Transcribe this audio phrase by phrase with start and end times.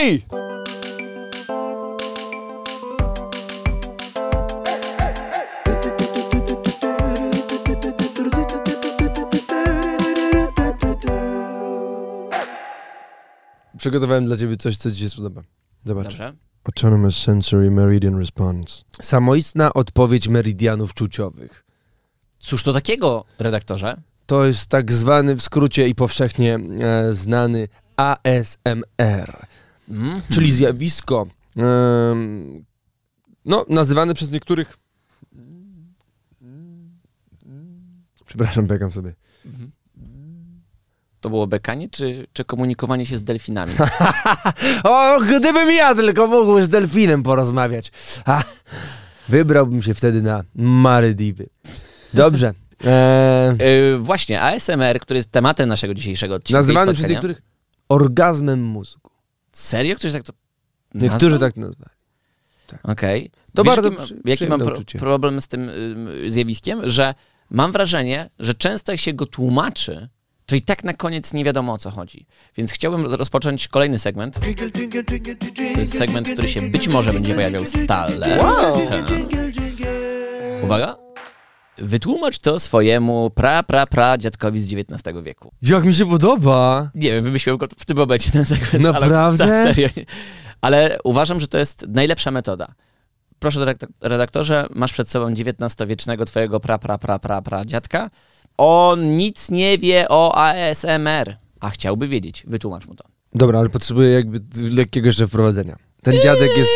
[0.00, 0.26] Hej!
[13.78, 15.42] Przygotowałem dla ciebie coś, co ci się spodoba.
[15.84, 16.04] Zobacz.
[16.04, 16.32] Dobrze.
[16.64, 18.82] Autonomous Sensory Meridian Response.
[19.02, 21.64] Samoistna odpowiedź meridianów czuciowych.
[22.38, 23.96] Cóż to takiego, redaktorze?
[24.26, 29.46] To jest tak zwany w skrócie i powszechnie e, znany ASMR,
[29.90, 30.22] Mm.
[30.32, 32.64] czyli zjawisko, em,
[33.44, 34.76] no, nazywane przez niektórych.
[38.26, 39.14] Przepraszam, bekam sobie.
[41.20, 43.72] To było bekanie, czy, czy komunikowanie się z delfinami?
[44.84, 47.92] o, gdybym ja tylko mógł z delfinem porozmawiać.
[48.26, 48.42] Ha,
[49.28, 51.46] wybrałbym się wtedy na Malediwy.
[52.14, 52.54] Dobrze.
[53.58, 56.58] Yy, właśnie, ASMR, który jest tematem naszego dzisiejszego odcinka.
[56.58, 57.42] nazywany przez niektórych
[57.88, 59.09] orgazmem mózgu.
[59.52, 59.96] Serio?
[59.96, 60.32] Ktoś tak to
[60.94, 61.50] Niektórzy nazwał?
[61.50, 61.90] tak nazwali.
[62.82, 63.30] Okej.
[63.54, 66.90] To Wiesz, bardzo jaki, przy- jaki mam pro, problem z tym ym, zjawiskiem?
[66.90, 67.14] Że
[67.50, 70.08] mam wrażenie, że często jak się go tłumaczy,
[70.46, 72.26] to i tak na koniec nie wiadomo o co chodzi.
[72.56, 74.40] Więc chciałbym rozpocząć kolejny segment.
[75.74, 78.38] To jest segment, który się być może będzie pojawiał stale.
[78.38, 78.88] Wow.
[80.62, 80.96] Uwaga.
[81.78, 85.52] Wytłumacz to swojemu pra, pra, pra dziadkowi z XIX wieku.
[85.62, 86.90] Jak mi się podoba!
[86.94, 88.84] Nie wiem, wymyśliłem go w tym momencie na segment.
[88.84, 89.18] Naprawdę?
[89.20, 89.88] Ale, tak, serio.
[90.60, 92.74] Ale uważam, że to jest najlepsza metoda.
[93.38, 98.10] Proszę, redaktor- redaktorze, masz przed sobą XIX-wiecznego twojego pra, pra, pra, pra, pra dziadka.
[98.58, 102.42] On nic nie wie o ASMR, a chciałby wiedzieć.
[102.46, 103.04] Wytłumacz mu to.
[103.34, 104.40] Dobra, ale potrzebuję jakby
[104.76, 105.76] lekkiego jeszcze wprowadzenia.
[106.02, 106.70] Ten dziadek jest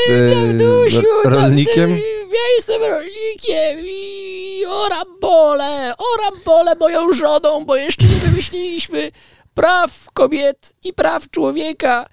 [1.24, 1.90] e, rolnikiem.
[1.90, 4.23] Ja jestem rolnikiem i
[4.68, 9.12] oram pole, oram pole moją żoną, bo jeszcze nie wymyśliliśmy
[9.54, 12.06] praw kobiet i praw człowieka.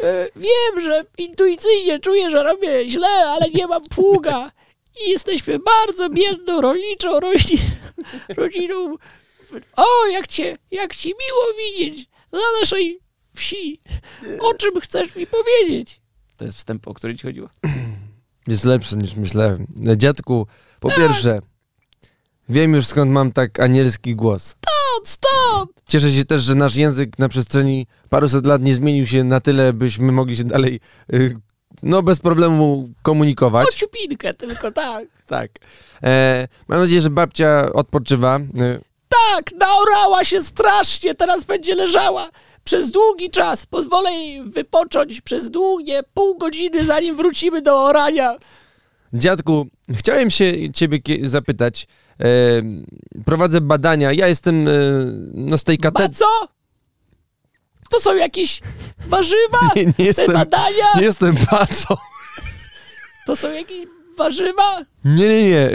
[0.00, 4.50] E, Wiem, że intuicyjnie czuję, że robię źle, ale nie mam pługa.
[5.06, 7.58] I jesteśmy bardzo biedną, rolniczą rodzi-
[8.28, 8.94] rodziną.
[9.76, 13.00] O, jak cię, jak ci miło widzieć na naszej
[13.34, 13.80] wsi.
[14.40, 16.00] O czym chcesz mi powiedzieć?
[16.36, 17.48] To jest wstęp, o który ci chodziło.
[18.46, 19.66] Jest lepszy niż myślałem.
[19.96, 20.46] Dziadku,
[20.80, 21.40] po pierwsze,
[22.48, 24.42] wiem już skąd mam tak anielski głos.
[24.44, 25.70] Stąd, stąd!
[25.88, 29.72] Cieszę się też, że nasz język na przestrzeni paruset lat nie zmienił się na tyle,
[29.72, 30.80] byśmy mogli się dalej,
[31.14, 31.36] y,
[31.82, 33.68] no bez problemu komunikować.
[33.68, 35.06] O ciupinkę tylko, tak.
[35.26, 35.50] Tak.
[36.02, 38.36] E, mam nadzieję, że babcia odpoczywa.
[38.36, 38.78] E,
[39.08, 42.30] Tak, naorała się strasznie, teraz będzie leżała
[42.64, 43.66] przez długi czas.
[43.66, 48.36] Pozwolę jej wypocząć przez długie pół godziny, zanim wrócimy do orania.
[49.12, 51.86] Dziadku, chciałem się ciebie zapytać.
[53.24, 54.12] Prowadzę badania.
[54.12, 54.72] Ja jestem e,
[55.34, 56.14] no z tej katedry.
[56.24, 56.48] co?
[57.90, 58.60] To są jakieś
[59.08, 59.58] warzywa?
[59.76, 60.84] Nie, nie Te jestem, badania?
[60.96, 61.96] nie jestem pacą.
[63.26, 63.86] To są jakieś
[64.18, 64.78] warzywa?
[65.04, 65.60] Nie, nie, nie.
[65.70, 65.72] E,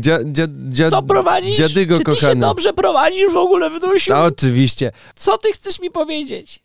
[0.00, 1.56] dzia, dzia, dzia, Co prowadzisz?
[1.56, 2.40] Dziadygo Czy ty się kochany.
[2.40, 4.12] dobrze prowadzisz w ogóle w dusiu?
[4.14, 4.92] A, oczywiście.
[5.14, 6.64] Co ty chcesz mi powiedzieć?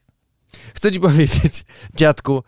[0.75, 1.66] Chcę ci powiedzieć,
[1.96, 2.44] dziadku,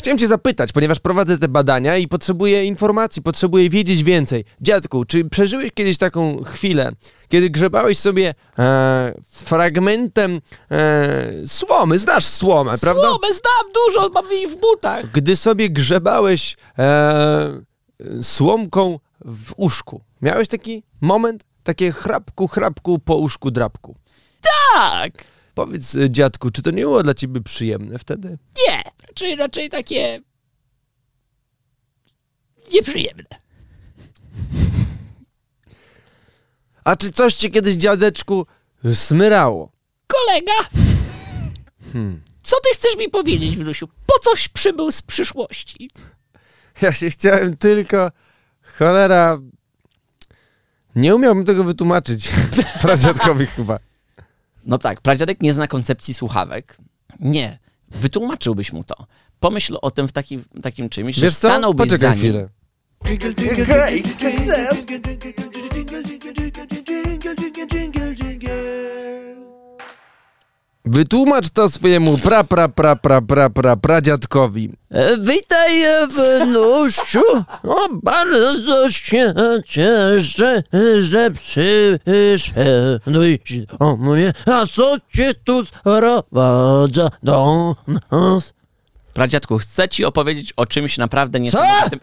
[0.00, 4.44] chciałem cię zapytać, ponieważ prowadzę te badania i potrzebuję informacji, potrzebuję wiedzieć więcej.
[4.60, 6.92] Dziadku, czy przeżyłeś kiedyś taką chwilę,
[7.28, 10.40] kiedy grzebałeś sobie e, fragmentem
[10.70, 13.02] e, słomy, znasz słomę, prawda?
[13.02, 15.10] Słomę znam dużo, mam jej w butach.
[15.12, 17.62] Gdy sobie grzebałeś e,
[18.22, 23.96] słomką w uszku, miałeś taki moment, takie chrapku, chrapku po uszku drapku.
[24.72, 25.24] Tak!
[25.54, 28.38] Powiedz, e, dziadku, czy to nie było dla ciebie przyjemne wtedy?
[28.68, 30.20] Nie, raczej, raczej takie
[32.72, 33.40] nieprzyjemne.
[36.84, 38.46] A czy coś cię kiedyś, dziadeczku,
[38.94, 39.72] smyrało?
[40.06, 40.52] Kolega,
[41.92, 42.22] Hmm.
[42.42, 43.88] co ty chcesz mi powiedzieć, Wnusiu?
[44.06, 45.90] Po coś przybył z przyszłości?
[46.82, 48.10] Ja się chciałem tylko...
[48.78, 49.38] Cholera...
[50.94, 52.28] Nie umiałbym tego wytłumaczyć.
[52.82, 53.78] Pradziadkowi chyba.
[54.64, 56.76] No tak, pradziadek nie zna koncepcji słuchawek.
[57.20, 57.58] Nie,
[57.90, 58.94] wytłumaczyłbyś mu to.
[59.40, 61.38] Pomyśl o tym w takim, takim czymś, że Wiesz co?
[61.48, 62.18] stanąłbyś za Poczekaj nim.
[62.18, 62.48] chwilę.
[63.66, 64.86] Great success.
[70.90, 74.72] Wytłumacz to swojemu pra, pra, pra, pra, pra, pra, pradziadkowi.
[74.90, 77.22] E, Witaj, Wnusiu.
[77.62, 79.34] O, bardzo się
[79.64, 80.62] cieszę,
[81.00, 82.52] że przyszedłeś
[83.80, 84.32] do mnie.
[84.46, 87.74] A co cię tu sprowadza do
[88.10, 88.54] nas?
[89.14, 92.00] Pradziadku, chcę ci opowiedzieć o czymś naprawdę niesamowitym.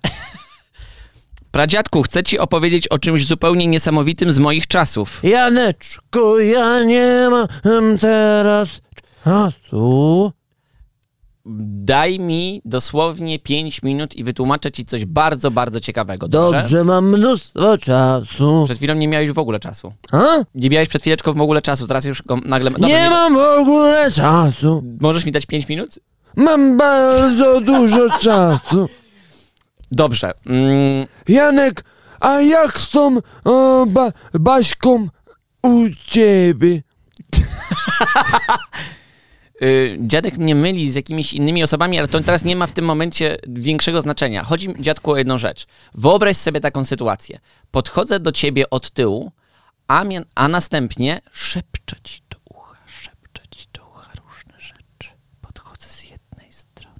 [1.51, 5.19] Pradziadku, chcę ci opowiedzieć o czymś zupełnie niesamowitym z moich czasów.
[5.23, 8.69] Janeczku, ja nie mam teraz
[9.23, 10.31] czasu.
[11.85, 16.27] daj mi dosłownie 5 minut i wytłumaczę ci coś bardzo, bardzo ciekawego.
[16.27, 16.59] Dobrze?
[16.61, 18.61] Dobrze, mam mnóstwo czasu.
[18.65, 19.93] Przed chwilą nie miałeś w ogóle czasu.
[20.11, 20.25] A?
[20.55, 22.71] Nie miałeś przed chwileczką w ogóle czasu, teraz już go nagle...
[22.71, 24.83] Dobra, Nie mam w ogóle czasu.
[25.01, 25.99] Możesz mi dać 5 minut?
[26.35, 28.89] Mam bardzo dużo czasu.
[29.91, 30.31] Dobrze.
[30.45, 31.83] Mm, Janek,
[32.19, 35.07] a jak z tą o, ba, Baśką
[35.63, 36.81] u ciebie?
[39.61, 42.85] y, dziadek mnie myli z jakimiś innymi osobami, ale to teraz nie ma w tym
[42.85, 44.43] momencie większego znaczenia.
[44.43, 45.65] Chodzi mi, dziadku, o jedną rzecz.
[45.93, 47.39] Wyobraź sobie taką sytuację.
[47.71, 49.31] Podchodzę do ciebie od tyłu,
[49.87, 50.03] a,
[50.35, 55.09] a następnie szepczę ci do ucha, szepczę ci do ucha różne rzeczy.
[55.41, 56.97] Podchodzę z jednej strony,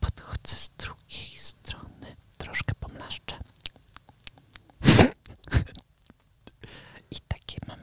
[0.00, 3.34] podchodzę z drugiej strony, troszkę pomlaszczę.
[7.10, 7.78] I takie mam,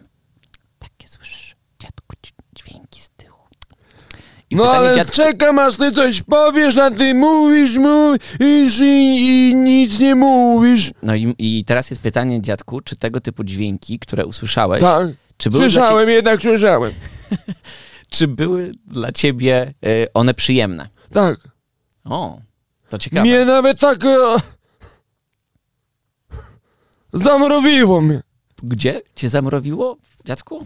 [0.80, 3.38] takie słyszysz, dziadku, dź- dźwięki z tyłu.
[4.40, 9.18] I No pytanie, ale dziadku, czekam aż ty coś powiesz, a ty mówisz, mówisz i,
[9.50, 10.92] i nic nie mówisz.
[11.02, 15.08] No i, i teraz jest pytanie, dziadku, czy tego typu dźwięki, które usłyszałeś, Tak,
[15.38, 16.92] czy, były słyszałem, jednak słyszałem.
[18.10, 20.90] czy były dla ciebie y, one przyjemne?
[21.12, 21.40] Tak,
[22.06, 22.40] O,
[22.90, 23.22] to ciekawe.
[23.22, 24.36] mnie nawet tak e,
[27.14, 28.22] zamrowiło mnie.
[28.64, 30.66] Gdzie cię zamrowiło, dziadku?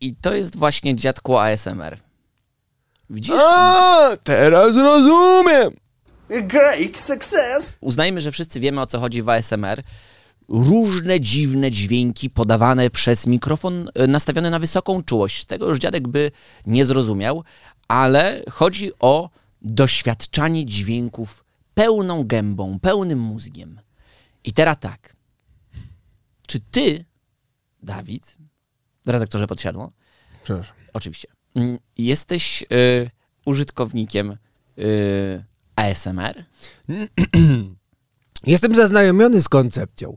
[0.00, 2.07] I to jest właśnie dziadku ASMR.
[3.10, 3.34] Widzisz?
[3.38, 5.76] A, teraz rozumiem.
[6.28, 7.76] Great success!
[7.80, 9.82] Uznajmy, że wszyscy wiemy o co chodzi w ASMR.
[10.48, 15.44] Różne dziwne dźwięki podawane przez mikrofon e, nastawiony na wysoką czułość.
[15.44, 16.30] Tego już dziadek by
[16.66, 17.44] nie zrozumiał,
[17.88, 19.30] ale chodzi o
[19.62, 21.44] doświadczanie dźwięków
[21.74, 23.80] pełną gębą, pełnym mózgiem.
[24.44, 25.16] I teraz tak.
[26.46, 27.04] Czy ty,
[27.82, 28.36] Dawid,
[29.06, 29.92] redaktorze podsiadło,
[30.44, 30.74] Przepraszam.
[30.92, 31.28] oczywiście,
[31.98, 33.10] jesteś y,
[33.44, 34.36] użytkownikiem
[34.78, 35.44] y,
[35.76, 36.44] ASMR?
[38.46, 40.16] Jestem zaznajomiony z koncepcją.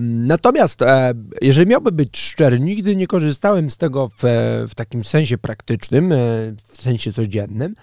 [0.00, 4.22] Natomiast, e, jeżeli miałbym być szczery, nigdy nie korzystałem z tego w,
[4.68, 6.16] w takim sensie praktycznym, e,
[6.72, 7.74] w sensie codziennym.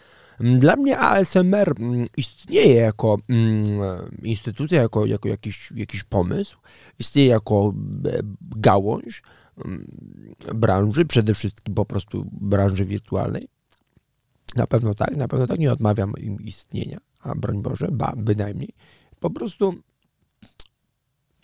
[0.41, 3.63] Mm, Dla mnie ASMR mm, istnieje jako mm,
[4.23, 6.57] instytucja, jako, jako jakiś, jakiś pomysł,
[6.99, 7.73] istnieje jako
[8.05, 9.33] e, gałąź mm,
[10.55, 13.47] branży, przede wszystkim po prostu branży wirtualnej.
[14.55, 18.73] Na pewno tak, na pewno tak, nie odmawiam im istnienia, a broń Boże, ba, bynajmniej.
[19.19, 19.73] Po prostu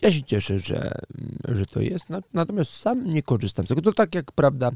[0.02, 0.92] ja się cieszę, że,
[1.48, 3.82] że to jest, na- natomiast sam nie korzystam z tego.
[3.82, 4.72] To tak jak, prawda,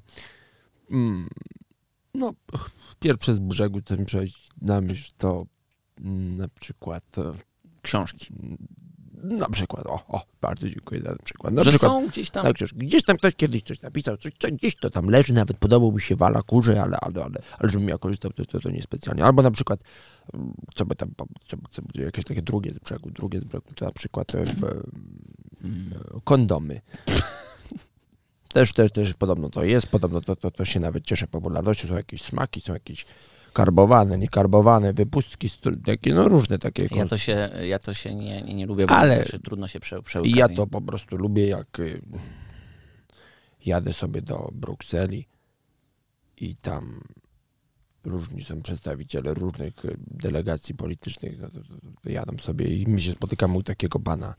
[0.91, 1.29] mm,
[2.13, 2.33] no,
[2.99, 5.45] pierwsze z brzegu, co mi przychodzi na myśl, to
[6.01, 7.33] mm, na przykład, e,
[7.81, 8.33] Książki.
[9.23, 11.53] Na przykład, o, o bardzo dziękuję za ten przykład.
[11.53, 12.43] Na że przykład, są gdzieś tam.
[12.43, 12.55] tak.
[12.75, 16.01] Gdzieś tam ktoś kiedyś coś napisał, coś, coś gdzieś to tam leży, nawet podobał mi
[16.01, 19.25] się wala kurze, ale, ale, ale, ale żebym ja korzystał, to, to, to niespecjalnie.
[19.25, 19.79] Albo na przykład,
[20.33, 21.09] mm, co by tam,
[21.47, 24.45] co, co, jakieś takie drugie z brzegu, drugie z brzegu, to na przykład e, e,
[26.23, 26.81] kondomy.
[28.53, 31.95] Też, też, też podobno to jest, podobno to, to, to się nawet cieszy popularnością, są
[31.95, 33.05] jakieś smaki, są jakieś
[33.53, 35.49] karbowane, niekarbowane, wypustki,
[35.85, 36.87] takie, no różne takie.
[36.95, 39.99] Ja to się, ja to się nie, nie, nie lubię, bo Ale- trudno się prze,
[39.99, 40.37] I przełykać.
[40.37, 42.01] ja to po prostu lubię, jak y,
[43.65, 45.27] jadę sobie do Brukseli
[46.37, 47.01] i tam
[48.03, 51.39] różni są przedstawiciele różnych y, delegacji politycznych.
[51.39, 54.35] No to, to, to jadą sobie i my się spotykamy u takiego pana.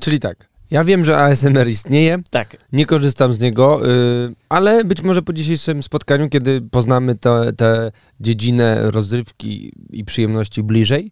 [0.00, 0.53] czyli tak.
[0.70, 2.56] Ja wiem, że ASMR istnieje, Tak.
[2.72, 7.14] nie korzystam z niego, y, ale być może po dzisiejszym spotkaniu, kiedy poznamy
[7.56, 11.10] tę dziedzinę rozrywki i przyjemności bliżej,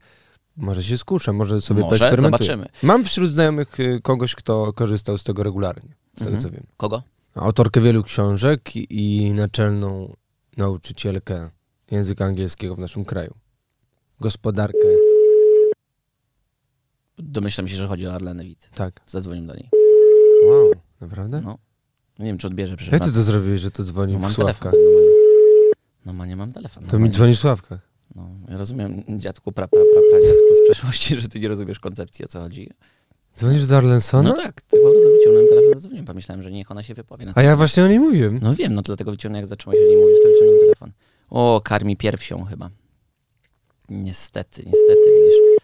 [0.56, 2.46] może się skuszę, może sobie Może, poeksperymentuję.
[2.46, 2.66] zobaczymy.
[2.82, 6.42] Mam wśród znajomych y, kogoś, kto korzystał z tego regularnie, z tego Mhm.
[6.42, 6.66] co wiem.
[6.76, 7.02] Kogo?
[7.34, 10.14] Autorkę wielu książek i naczelną
[10.56, 11.50] nauczycielkę
[11.90, 13.34] języka angielskiego w naszym kraju.
[14.20, 14.78] Gospodarkę,
[17.22, 18.70] Domyślam się, że chodzi o Arlenę Wit.
[18.74, 19.00] tak.
[19.06, 19.68] Zadzwonię do niej.
[20.44, 21.40] Wow, naprawdę?
[21.40, 21.58] No.
[22.18, 22.76] No nie wiem, czy odbierze.
[22.76, 24.72] Przecież Jak ty to zrobiłeś, że to dzwoni no, w mam Sławkach?
[24.72, 24.80] telefon.
[24.82, 25.12] Normalnie.
[26.04, 26.84] Normalnie mam telefon.
[26.86, 27.80] To mi dzwoni w Sławkach.
[28.14, 31.80] No, ja rozumiem, dziadku, pra, pra, pra, pra, dziadku z przeszłości, że ty nie rozumiesz
[31.80, 32.70] koncepcji, o co chodzi.
[33.36, 34.28] Dzwonisz do Arlensona?
[34.28, 36.04] No tak, tylko po prostu wyciągnąłem telefon, zadzwoniłem.
[36.06, 37.32] Pomyślałem, że niech ona się wypowie.
[37.34, 38.38] A ja właśnie o niej mówiłem.
[38.42, 40.92] No wiem, no dlatego wyciągnąłem, jak zaczęła się nie mówić, to wyciągnąłem telefon.
[41.30, 42.70] O, karmi piersią chyba.
[43.88, 45.62] Niestety, niestety, widzisz.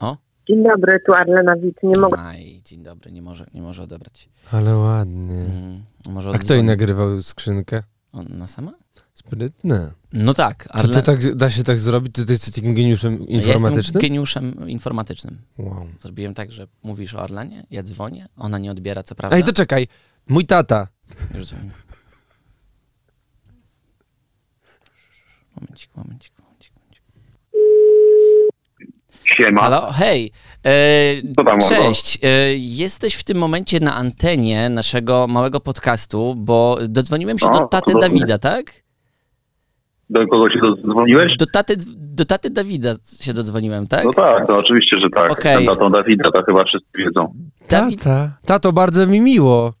[0.00, 0.16] O,
[0.48, 1.82] Dzień dobry, tu Arlena Wit.
[1.82, 2.18] Nie mogę.
[2.20, 4.28] Aj, dzień dobry, nie może, nie może odebrać.
[4.52, 5.34] Ale ładnie.
[5.34, 7.82] Mm, może A kto jej nagrywał skrzynkę?
[8.12, 8.72] Ona sama?
[9.14, 9.92] Sprytne.
[10.12, 12.12] No tak, To ale ty tak, da się tak zrobić?
[12.14, 14.02] Ty, ty jesteś takim geniuszem ja jestem informatycznym?
[14.02, 15.38] geniuszem informatycznym.
[15.58, 15.86] wow.
[16.00, 19.36] Zrobiłem tak, że mówisz o Arlenie, ja dzwonię, ona nie odbiera, co prawda.
[19.36, 19.88] Ej, to czekaj.
[20.28, 20.88] Mój tata.
[21.34, 21.70] Momencik,
[25.56, 25.96] momencik.
[25.96, 26.33] momencik.
[29.24, 29.60] Siema.
[29.60, 30.30] Halo, hej.
[30.66, 32.18] E, cześć.
[32.22, 37.66] E, jesteś w tym momencie na antenie naszego małego podcastu, bo dodzwoniłem się O, do
[37.66, 37.92] taty.
[38.00, 38.64] Dawida, tak?
[40.10, 41.36] Do kogo się dodzwoniłeś?
[41.38, 44.04] Do taty, do taty Dawida się dodzwoniłem, tak?
[44.04, 45.44] No tak, no oczywiście, że tak.
[45.44, 47.34] Jestem tatą Dawida, to chyba wszyscy wiedzą.
[47.70, 48.30] Dawid, Tata.
[48.46, 49.72] Tato, bardzo mi miło.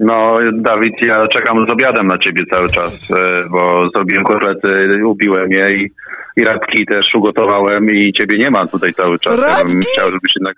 [0.00, 5.50] No, Dawid, ja czekam z obiadem na ciebie cały czas, e, bo zrobiłem kotlety, ubiłem
[5.50, 5.90] je i,
[6.36, 9.40] i rabki też ugotowałem i ciebie nie ma tutaj cały czas.
[9.40, 10.56] Ja bym chciał, żebyś jednak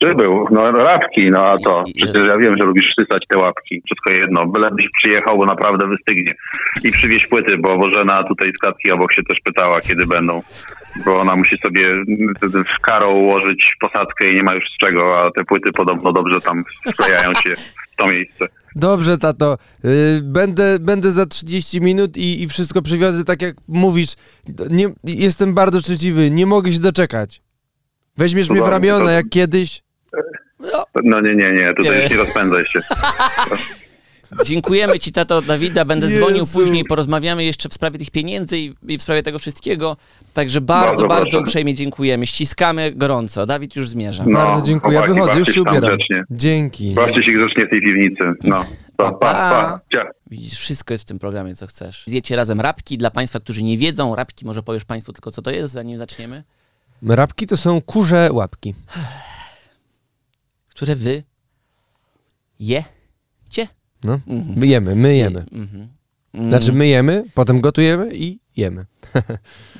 [0.00, 0.46] przybył.
[0.50, 1.84] No, rabki, no a to.
[1.96, 3.82] Przecież ja wiem, że lubisz wsysać te łapki.
[3.86, 4.46] Wszystko jedno.
[4.46, 6.34] Bylebyś przyjechał, bo naprawdę wystygnie.
[6.84, 10.42] I przywieź płyty, bo Bożena tutaj z klatki obok się też pytała, kiedy będą.
[11.04, 11.94] Bo ona musi sobie
[12.76, 16.40] w karo ułożyć posadzkę i nie ma już z czego, a te płyty podobno dobrze
[16.40, 17.54] tam sklejają się
[17.96, 18.44] to miejsce.
[18.76, 19.58] Dobrze, tato.
[19.84, 24.14] Y, będę, będę za 30 minut i, i wszystko przywiozę tak jak mówisz.
[24.70, 27.42] Nie, jestem bardzo szczęśliwy, nie mogę się doczekać.
[28.16, 29.82] Weźmiesz mnie w ramiona to- jak kiedyś.
[31.04, 32.08] No nie, nie, nie, tutaj Nie.
[32.08, 32.80] nie rozpędzaj się.
[34.46, 35.84] dziękujemy ci, tato Dawida.
[35.84, 36.18] Będę Jezu.
[36.20, 39.96] dzwonił później, porozmawiamy jeszcze w sprawie tych pieniędzy i, i w sprawie tego wszystkiego.
[40.34, 41.38] Także bardzo, Bardzo bardzo, proszę.
[41.40, 42.26] uprzejmie dziękujemy.
[42.26, 43.46] Ściskamy gorąco.
[43.46, 44.24] Dawid już zmierza.
[44.26, 44.98] No, bardzo dziękuję.
[44.98, 45.80] Ja wychodzę, już się ubieram.
[45.80, 46.22] grzecznie.
[46.30, 46.94] Dzięki.
[46.94, 48.24] Bawcie się grzecznie w tej piwnicy.
[48.44, 48.64] No,
[48.96, 50.10] pa, pa, pa.
[50.30, 52.04] Widzisz, wszystko jest w tym programie, co chcesz.
[52.06, 52.98] Zjecie razem rapki.
[52.98, 56.44] Dla Państwa, którzy nie wiedzą, rapki, może powiesz Państwu tylko, co to jest, zanim zaczniemy?
[57.08, 58.74] Rabki to są kurze łapki.
[60.70, 61.22] Które wy
[62.60, 63.68] jecie?
[64.04, 64.20] No.
[64.26, 64.56] Mhm.
[64.60, 65.44] My jemy, my jemy.
[65.52, 65.88] Mhm.
[66.48, 68.84] Znaczy my jemy, potem gotujemy i jemy.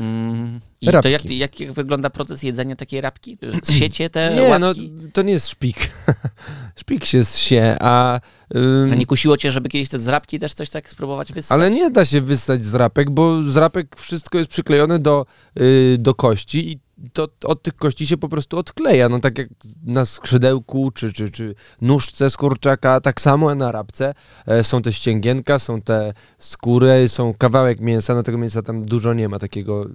[0.00, 0.61] Mm.
[0.81, 1.11] I to Rapki.
[1.11, 3.38] jak, jak, jak wygląda proces jedzenia takiej rapki?
[3.78, 4.93] Siecie te Nie, no łapki?
[5.12, 5.90] to nie jest szpik.
[6.81, 8.21] szpik się zsie, a...
[8.57, 11.54] ym, A nie kusiło cię, żeby kiedyś te z rapki też coś tak spróbować wyssać?
[11.59, 15.26] Ale nie da się wyssać z rapek, bo z rapek wszystko jest przyklejone do,
[15.61, 16.78] y, do kości i
[17.12, 19.09] to od tych kości się po prostu odkleja.
[19.09, 19.49] No tak jak
[19.85, 24.14] na skrzydełku czy, czy, czy nóżce z kurczaka, tak samo na rapce
[24.47, 29.13] e, są te ścięgienka, są te skóry, są kawałek mięsa, no tego mięsa tam dużo
[29.14, 29.88] nie ma takiego e,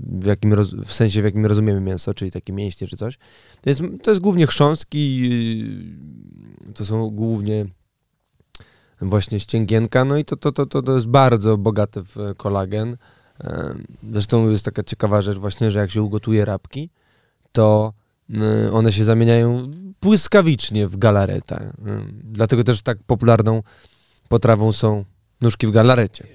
[0.00, 0.54] w, jakim
[0.84, 3.18] w sensie w jakim rozumiemy mięso, czyli takie mięśnie czy coś.
[3.60, 5.30] To jest, to jest głównie chrząstki,
[6.68, 7.66] y, to są głównie
[9.00, 12.96] właśnie ścięgienka, no i to, to, to, to, to jest bardzo bogate w kolagen.
[13.40, 16.90] Em, Zresztą jest taka ciekawa rzecz właśnie, że jak się ugotuje rabki,
[17.52, 17.92] to
[18.66, 21.60] y, one się zamieniają błyskawicznie w galareta.
[21.62, 23.62] Ym, Dlatego też tak popularną
[24.28, 25.04] potrawą są
[25.40, 26.26] nóżki w galarecie.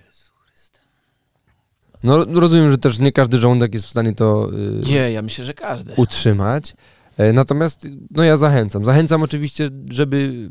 [2.03, 5.45] No rozumiem, że też nie każdy żołądek jest w stanie to y, Nie, ja myślę,
[5.45, 5.93] że każdy.
[5.95, 6.73] utrzymać.
[7.17, 8.85] E, Natomiast no ja zachęcam.
[8.85, 10.49] Zachęcam oczywiście, żeby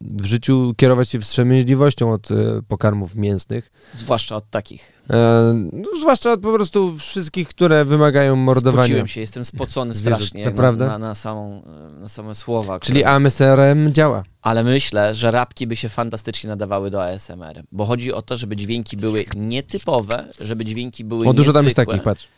[0.00, 2.34] w życiu kierować się wstrzemięźliwością od e,
[2.68, 3.70] pokarmów mięsnych.
[3.98, 4.92] Zwłaszcza od takich.
[5.10, 8.84] E, No, zwłaszcza od po prostu wszystkich, które wymagają mordowania.
[8.86, 11.62] Spociłem się, jestem spocony strasznie na, na, na, samą,
[12.00, 12.80] na same słowa.
[12.80, 14.22] Czyli które- AMSRM działa.
[14.42, 18.56] Ale myślę, że rapki by się fantastycznie nadawały do ASMR, bo chodzi o to, żeby
[18.56, 22.28] dźwięki były nietypowe, żeby dźwięki były O, dużo tam jest takich, patrz.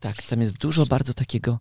[0.00, 1.58] Tak, tam jest dużo bardzo takiego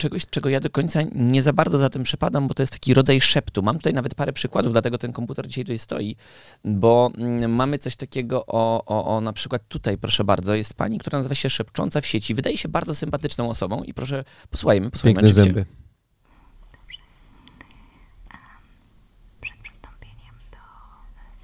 [0.00, 2.94] czegoś, czego ja do końca nie za bardzo za tym przepadam, bo to jest taki
[2.94, 3.62] rodzaj szeptu.
[3.62, 6.16] Mam tutaj nawet parę przykładów, dlatego ten komputer dzisiaj tutaj stoi,
[6.64, 10.98] bo mm, mamy coś takiego o, o, o na przykład tutaj, proszę bardzo, jest pani,
[10.98, 12.34] która nazywa się Szepcząca w sieci.
[12.34, 15.20] Wydaje się bardzo sympatyczną osobą i proszę, posłuchajmy, posłuchajmy.
[15.20, 15.54] Piękne oczywiście.
[15.54, 15.66] zęby.
[19.40, 20.58] Przed przystąpieniem do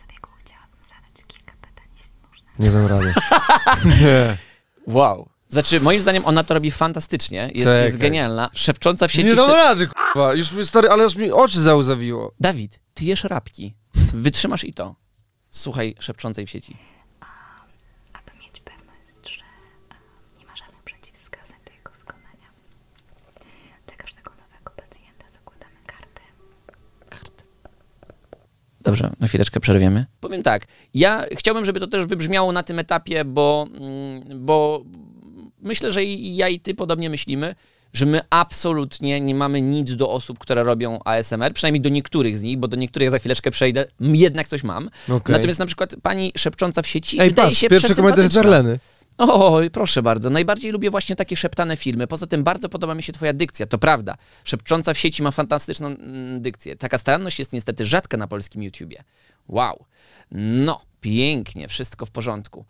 [0.01, 2.51] zabiegu chciałabym zadać kilka pytań, jeśli można.
[2.59, 3.15] Nie dam rady.
[4.01, 4.39] Nie.
[4.87, 5.36] Wow.
[5.49, 9.29] Znaczy, moim zdaniem ona to robi fantastycznie, jest, jest genialna, szepcząca w sieci.
[9.29, 10.35] Nie dam chce- rady, k***a.
[10.35, 12.35] Już mi stary, ale aż mi oczy załzawiło.
[12.41, 13.75] Dawid, ty jesz rapki.
[14.15, 14.95] Wytrzymasz i to.
[15.51, 16.77] Słuchaj szepczącej w sieci.
[18.13, 19.43] Aby mieć pewność, że
[20.41, 22.49] nie ma żadnych przeciwwskazań do jego wykonania.
[23.87, 26.21] Dla każdego nowego pacjenta zakładamy kartę.
[27.09, 27.45] Kartę.
[28.81, 30.07] Dobrze, na chwileczkę przerwiemy.
[30.21, 34.85] Powiem tak, ja chciałbym, żeby to też wybrzmiało na tym etapie, bo, mm, bo
[35.63, 37.55] myślę, że i ja i ty podobnie myślimy,
[37.93, 42.43] że my absolutnie nie mamy nic do osób, które robią ASMR, przynajmniej do niektórych z
[42.43, 44.91] nich, bo do niektórych za chwileczkę przejdę, jednak coś mam.
[45.09, 45.33] Okej.
[45.33, 48.37] Natomiast na przykład pani szepcząca w sieci Ej, wydaje patrz, się pierwszy komentarz z.
[48.37, 48.79] Arleny.
[49.19, 50.31] Oj, proszę bardzo.
[50.31, 52.07] Najbardziej lubię właśnie takie szeptane filmy.
[52.07, 54.15] Poza tym bardzo podoba mi się twoja dykcja, to prawda.
[54.45, 56.77] Szepcząca w sieci ma fantastyczną mm, dykcję.
[56.77, 59.05] Taka staranność jest niestety rzadka na polskim YouTubie.
[59.49, 59.85] Wow.
[60.31, 62.65] No, pięknie, wszystko w porządku.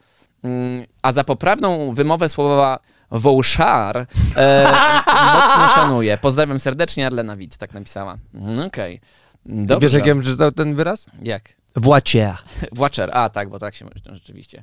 [0.46, 2.78] Mm, A za poprawną wymowę słowa
[3.10, 4.64] Wołszar e,
[5.34, 6.18] mocno szanuję.
[6.18, 8.18] Pozdrawiam serdecznie, Arlena Wit, tak napisała.
[8.34, 9.00] Mm, Okej.
[9.46, 9.98] Wiesz, Dobrze.
[9.98, 11.06] jak ja bym czytał ten wyraz?
[11.22, 11.42] Jak?
[11.76, 12.34] Włacier.
[12.76, 14.62] Watcher, a tak, bo tak się no, rzeczywiście.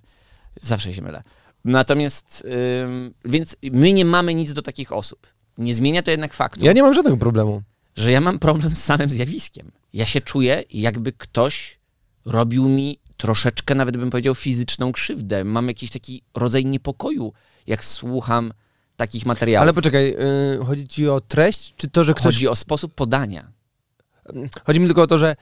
[0.61, 1.23] Zawsze się mylę.
[1.65, 2.43] Natomiast,
[2.85, 5.27] ym, więc my nie mamy nic do takich osób.
[5.57, 7.61] Nie zmienia to jednak faktu, Ja nie mam żadnego problemu.
[7.95, 9.71] że ja mam problem z samym zjawiskiem.
[9.93, 11.79] Ja się czuję, jakby ktoś
[12.25, 15.43] robił mi troszeczkę, nawet bym powiedział, fizyczną krzywdę.
[15.43, 17.33] Mam jakiś taki rodzaj niepokoju,
[17.67, 18.53] jak słucham
[18.95, 19.63] takich materiałów.
[19.63, 20.15] Ale poczekaj,
[20.61, 22.23] y, chodzi ci o treść, czy to, że ktoś...
[22.25, 23.51] Chodzi o sposób podania.
[24.65, 25.35] Chodzi mi tylko o to, że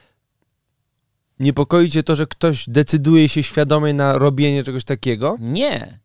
[1.40, 5.36] niepokoi cię to, że ktoś decyduje się świadomie na robienie czegoś takiego?
[5.40, 5.98] Nie.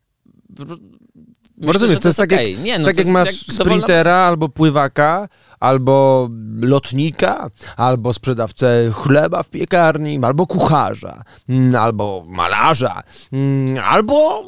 [1.57, 3.53] Bo rozumiesz, to jest tak jak- nie, no tak to jak jest masz jak dowolna-
[3.53, 6.29] sprintera, albo pływaka, albo
[6.61, 14.43] lotnika, albo sprzedawcę chleba w piekarni, albo kucharza, mm, albo malarza, mm, albo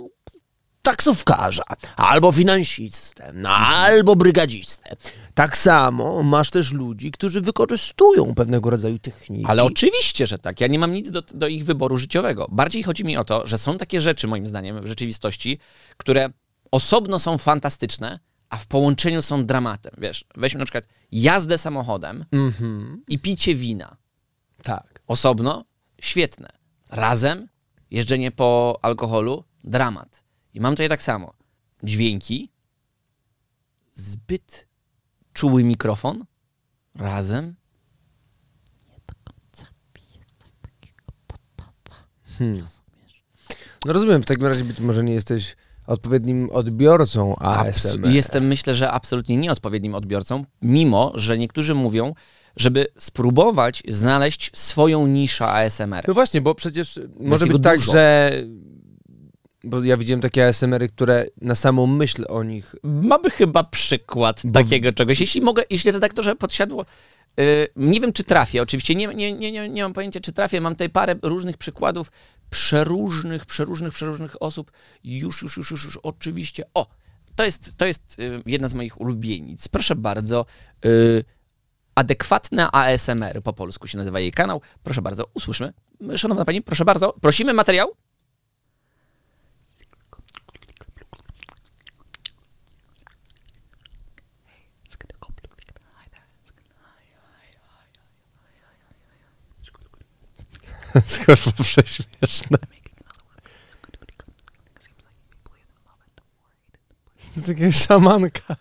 [0.82, 1.64] taksówkarza,
[1.96, 4.96] albo finansistę, no, albo brygadzistę.
[5.34, 9.46] Tak samo masz też ludzi, którzy wykorzystują pewnego rodzaju techniki.
[9.48, 10.62] Ale oczywiście, że tak.
[10.62, 12.48] Ja nie mam nic do, do ich wyboru życiowego.
[12.52, 15.60] Bardziej chodzi mi o to, że są takie rzeczy, moim zdaniem, w rzeczywistości,
[15.98, 16.30] które
[16.72, 19.92] osobno są fantastyczne, a w połączeniu są dramatem.
[19.98, 23.98] Wiesz, weźmy na przykład jazdę samochodem Mhm, i picie wina.
[24.64, 25.02] tak.
[25.08, 25.66] Osobno
[26.02, 26.50] świetne.
[26.90, 27.48] Razem
[27.92, 30.24] jeżdżenie po alkoholu dramat.
[30.54, 31.34] I mam tutaj tak samo.
[31.84, 32.52] Dźwięki,
[33.94, 34.68] zbyt
[35.34, 36.26] czuły mikrofon,
[36.96, 37.56] razem
[42.38, 42.66] Hmm.
[43.86, 45.56] No rozumiem, w takim razie być może nie jesteś
[45.90, 48.10] odpowiednim odbiorcą Abs- ASMR.
[48.10, 52.14] Jestem, myślę, że absolutnie nieodpowiednim odbiorcą, mimo że niektórzy mówią,
[52.58, 56.08] żeby spróbować znaleźć swoją niszę ASMR.
[56.08, 57.92] No właśnie, bo przecież może być tak, dużo.
[57.92, 58.32] że...
[59.64, 62.76] Bo ja widziałem takie ASMR-y, które na samą myśl o nich...
[62.84, 65.20] Mamy chyba przykład takiego czegoś.
[65.20, 66.86] Jeśli mogę, jeśli redaktorze podsiadło,
[67.38, 70.62] yy, nie wiem, czy trafię, oczywiście nie, nie, nie, nie, nie mam pojęcia, czy trafię.
[70.62, 72.12] Mam tutaj parę różnych przykładów
[72.50, 74.72] przeróżnych, przeróżnych, przeróżnych osób.
[75.04, 76.64] Już, już, już, już, już oczywiście.
[76.74, 76.88] O,
[77.36, 79.68] to jest, to jest yy, jedna z moich ulubienic.
[79.68, 80.46] Proszę bardzo.
[80.84, 81.24] Yy,
[81.96, 84.62] Adekwatne ASMR po polsku się nazywa jej kanał.
[84.84, 85.74] Proszę bardzo, usłyszmy.
[86.16, 87.96] Szanowna pani, proszę bardzo, prosimy materiał.
[101.06, 102.58] Skoro prześmieszne.
[107.36, 108.56] Z jakiegoś szamanka.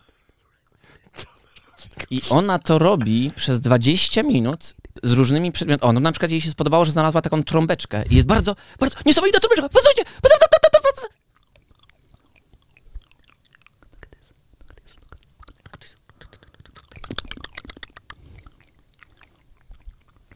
[2.11, 5.91] I ona to robi przez 20 minut z różnymi przedmiotami.
[5.91, 8.97] O, no na przykład jej się spodobało, że znalazła taką trąbeczkę i jest bardzo, bardzo
[9.07, 9.69] niesamowita trąbeczka.
[9.69, 10.03] Posłuchajcie!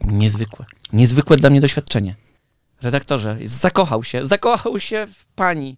[0.04, 0.66] Niezwykłe.
[0.92, 2.16] Niezwykłe dla mnie doświadczenie.
[2.82, 5.76] Redaktorze, zakochał się, zakochał się w pani.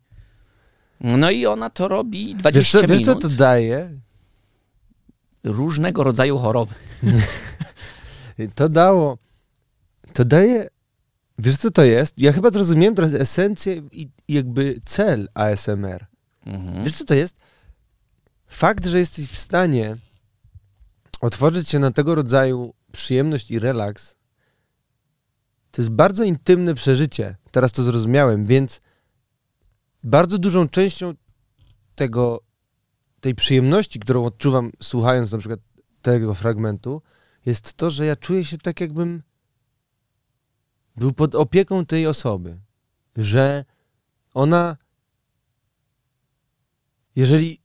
[1.01, 3.23] No i ona to robi 20 Wiesz co, wiesz, minut.
[3.23, 3.91] co to daje?
[5.45, 6.75] Różnego rodzaju choroby.
[8.55, 9.19] To dało...
[10.13, 10.69] To daje...
[11.39, 12.19] Wiesz, co to jest?
[12.19, 16.07] Ja chyba zrozumiałem teraz esencję i i jakby cel ASMR.
[16.47, 16.85] Mhm.
[16.85, 17.37] Wiesz, co to jest?
[18.47, 19.97] Fakt, że jesteś w stanie
[21.21, 24.15] otworzyć się na tego rodzaju przyjemność i relaks,
[25.75, 27.37] to jest bardzo intymne przeżycie.
[27.51, 28.81] Teraz to zrozumiałem, więc
[30.05, 31.15] bardzo dużą częścią
[31.95, 32.41] tego,
[33.21, 35.61] tej przyjemności, którą odczuwam słuchając na przykład
[36.03, 37.03] tego fragmentu,
[37.47, 39.23] jest to, że ja czuję się tak, jakbym
[40.97, 42.61] był pod opieką tej osoby.
[43.17, 43.65] Że
[44.35, 44.77] ona,
[47.17, 47.61] jeżeli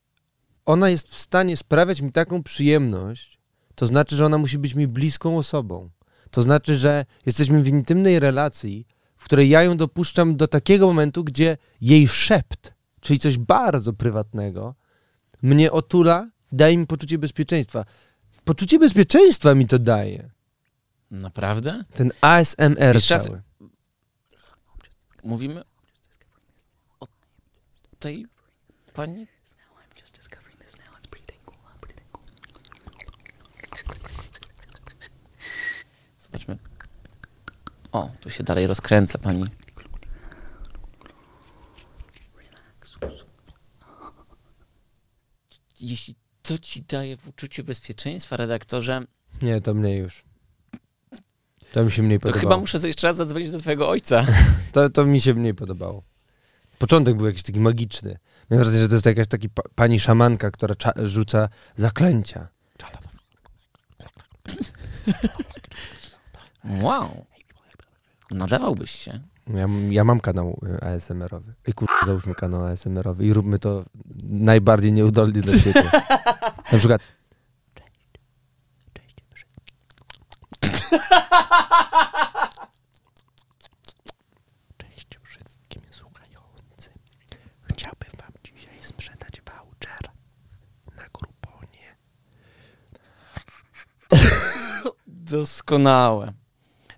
[0.65, 3.39] ona jest w stanie sprawiać mi taką przyjemność,
[3.76, 5.89] to znaczy, że ona musi być mi bliską osobą.
[6.31, 11.23] To znaczy, że jesteśmy w intymnej relacji, w której ja ją dopuszczam do takiego momentu,
[11.23, 14.75] gdzie jej szept, czyli coś bardzo prywatnego,
[15.41, 17.85] mnie otula, daje mi poczucie bezpieczeństwa.
[18.43, 20.29] Poczucie bezpieczeństwa mi to daje.
[21.11, 21.83] Naprawdę?
[21.91, 23.41] Ten ASMR Jeszcze raz- cały.
[25.23, 25.63] Mówimy
[26.99, 27.07] o
[27.99, 28.25] tej
[28.93, 29.27] pani?
[36.31, 36.57] Zobaczmy.
[37.91, 39.45] O, tu się dalej rozkręca pani.
[45.81, 49.01] Jeśli to ci daje poczucie bezpieczeństwa, redaktorze,
[49.41, 50.23] Nie, to mniej już.
[51.71, 52.41] To mi się mniej to podobało.
[52.41, 54.25] chyba muszę jeszcze raz zadzwonić do twojego ojca.
[54.71, 56.03] To, to mi się mniej podobało.
[56.79, 58.17] Początek był jakiś taki magiczny.
[58.49, 62.47] Miałem wrażenie, że to jest jakaś taki pa, pani szamanka, która rzuca zaklęcia.
[66.63, 67.26] Wow.
[68.32, 69.19] Nadawałbyś się.
[69.48, 71.54] Ja, ja mam kanał y, ASMR-owy.
[71.67, 71.89] I kur...
[72.06, 73.86] załóżmy kanał ASMR-owy i róbmy to
[74.24, 75.91] najbardziej nieudolnie na świecie.
[76.72, 77.02] Na przykład
[84.78, 86.93] Cześć wszystkim słuchającym.
[87.63, 90.10] Chciałbym wam dzisiaj sprzedać voucher
[90.95, 91.95] na Gruponie.
[95.08, 96.34] Doskonałe.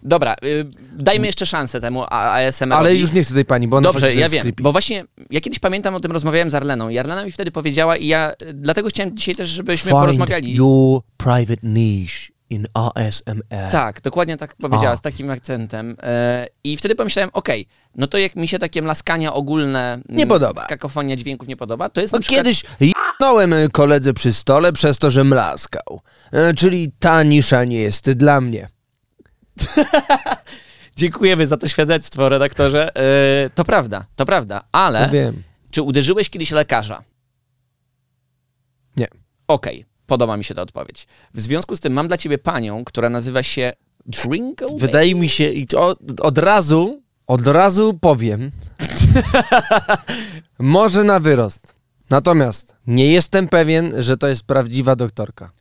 [0.03, 2.73] Dobra, y, dajmy jeszcze szansę temu ASMR.
[2.73, 4.63] Ale już nie chcę tej pani, bo ona Dobrze, ja wiem, creepy.
[4.63, 7.97] bo właśnie ja kiedyś pamiętam o tym rozmawiałem z Arleną i Arlena mi wtedy powiedziała
[7.97, 10.55] i ja dlatego chciałem dzisiaj też, żebyśmy porozmawiali.
[10.55, 13.71] your private niche in ASMR.
[13.71, 14.97] Tak, dokładnie tak powiedziała, A.
[14.97, 15.95] z takim akcentem.
[16.03, 20.27] E, I wtedy pomyślałem, okej, no to jak mi się takie mlaskania ogólne, mm, Nie
[20.27, 20.65] podoba.
[20.65, 22.37] kakofonia dźwięków nie podoba, to jest No na przykład...
[22.43, 26.01] kiedyś jednąłem koledze przy stole przez to, że mlaskał.
[26.31, 28.69] E, Czyli ta nisza nie jest dla mnie.
[30.95, 32.95] Dziękujemy za to świadectwo, redaktorze.
[32.95, 35.43] E, to prawda, to prawda, ale No wiem.
[35.71, 37.03] czy uderzyłeś kiedyś lekarza?
[38.97, 39.07] Nie.
[39.47, 41.07] Okej, podoba mi się ta odpowiedź.
[41.33, 43.73] W związku z tym mam dla ciebie panią, która nazywa się
[44.11, 48.51] Twinkle Wydaje mi się, i to od, od razu, od razu powiem,
[50.59, 51.75] może na wyrost.
[52.09, 55.51] Natomiast nie jestem pewien, że to jest prawdziwa doktorka.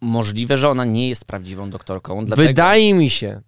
[0.00, 2.26] Możliwe, że ona nie jest prawdziwą doktorką.
[2.26, 2.48] Dlatego...
[2.48, 3.40] Wydaje mi się,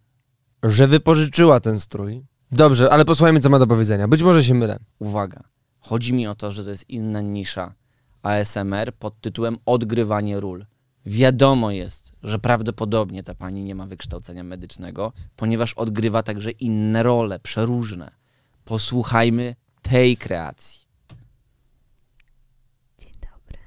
[0.63, 2.25] że wypożyczyła ten strój.
[2.51, 4.09] Dobrze, ale posłuchajmy, co ma do powiedzenia.
[4.09, 4.79] Być może się mylę.
[4.99, 5.43] Uwaga,
[5.79, 7.75] chodzi mi o to, że to jest inna nisza
[8.23, 10.67] ASMR pod tytułem odgrywanie ról.
[11.07, 17.39] Wiadomo jest, że prawdopodobnie ta pani nie ma wykształcenia medycznego, ponieważ odgrywa także inne role,
[17.41, 18.11] przeróżne.
[18.65, 20.89] Posłuchajmy tej kreacji.
[22.99, 23.59] Dzień dobry.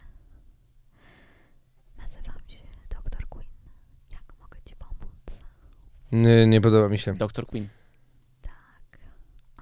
[1.97, 2.57] Nazywam się
[2.89, 3.27] Dr.
[3.29, 3.49] Queen.
[4.11, 5.39] Jak mogę Ci pomóc?
[6.11, 7.13] Nie, nie podoba mi się.
[7.13, 7.45] Dr.
[7.45, 7.67] Queen.
[8.41, 8.99] Tak.
[9.57, 9.61] O,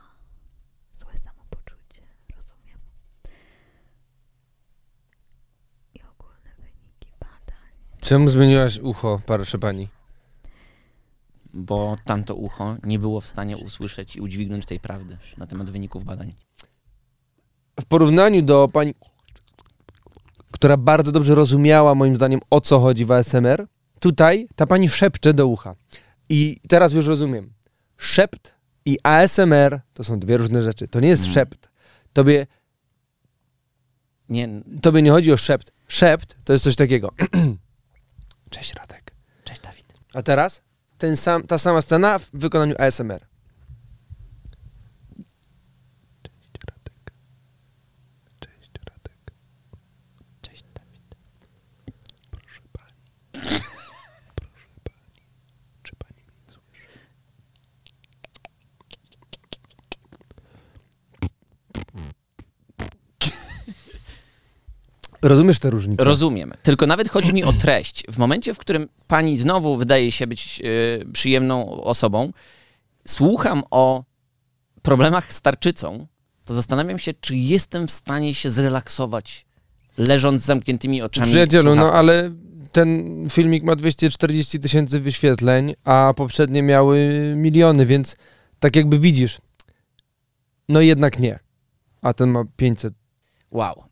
[1.00, 2.02] złe samopoczucie,
[2.36, 2.80] rozumiem.
[5.94, 7.70] I ogólne wyniki badań.
[8.02, 9.88] Czemu zmieniłaś ucho, proszę pani?
[11.54, 16.04] Bo tamto ucho nie było w stanie usłyszeć i udźwignąć tej prawdy na temat wyników
[16.04, 16.34] badań.
[17.80, 18.94] W porównaniu do pani,
[20.52, 23.68] która bardzo dobrze rozumiała, moim zdaniem, o co chodzi w ASMR,
[24.00, 25.76] tutaj ta pani szepcze do ucha.
[26.30, 27.54] I teraz już rozumiem.
[27.98, 28.52] Szept
[28.86, 30.88] i ASMR to są dwie różne rzeczy.
[30.88, 31.34] To nie jest Mm.
[31.34, 31.70] szept.
[32.14, 32.48] Tobie,
[34.30, 34.50] Nie,
[34.82, 35.72] tobie nie chodzi o szept.
[35.88, 37.12] Szept to jest coś takiego.
[38.50, 39.12] Cześć Radek.
[39.44, 39.94] cześć Dawid.
[40.14, 40.62] A teraz
[40.98, 43.26] ten sam, ta sama scena w wykonaniu ASMR.
[46.24, 47.14] Cześć Radek.
[48.40, 49.32] Cześć Radek.
[50.42, 51.16] Cześć Dawid.
[52.32, 53.00] Proszę pani.
[54.36, 55.22] Proszę pani.
[55.84, 56.88] Czy pani mnie słyszy?
[65.22, 66.04] Rozumiesz tę różnicę?
[66.04, 66.54] Rozumiem.
[66.64, 68.04] Tylko nawet chodzi mi o treść.
[68.12, 72.32] W momencie, w którym pani znowu wydaje się być e, przyjemną osobą,
[73.08, 74.04] słucham o
[74.82, 76.08] problemach z tarczycą,
[76.46, 79.46] to zastanawiam się, czy jestem w stanie się zrelaksować,
[79.98, 81.28] leżąc z zamkniętymi oczami.
[81.28, 82.32] Przyjacielu, no ale
[82.72, 88.16] ten filmik ma 240 tysięcy wyświetleń, a poprzednie miały miliony, więc
[88.60, 89.42] tak jakby widzisz,
[90.70, 91.40] no jednak nie.
[92.02, 92.94] A ten ma 500.
[93.52, 93.89] Wow.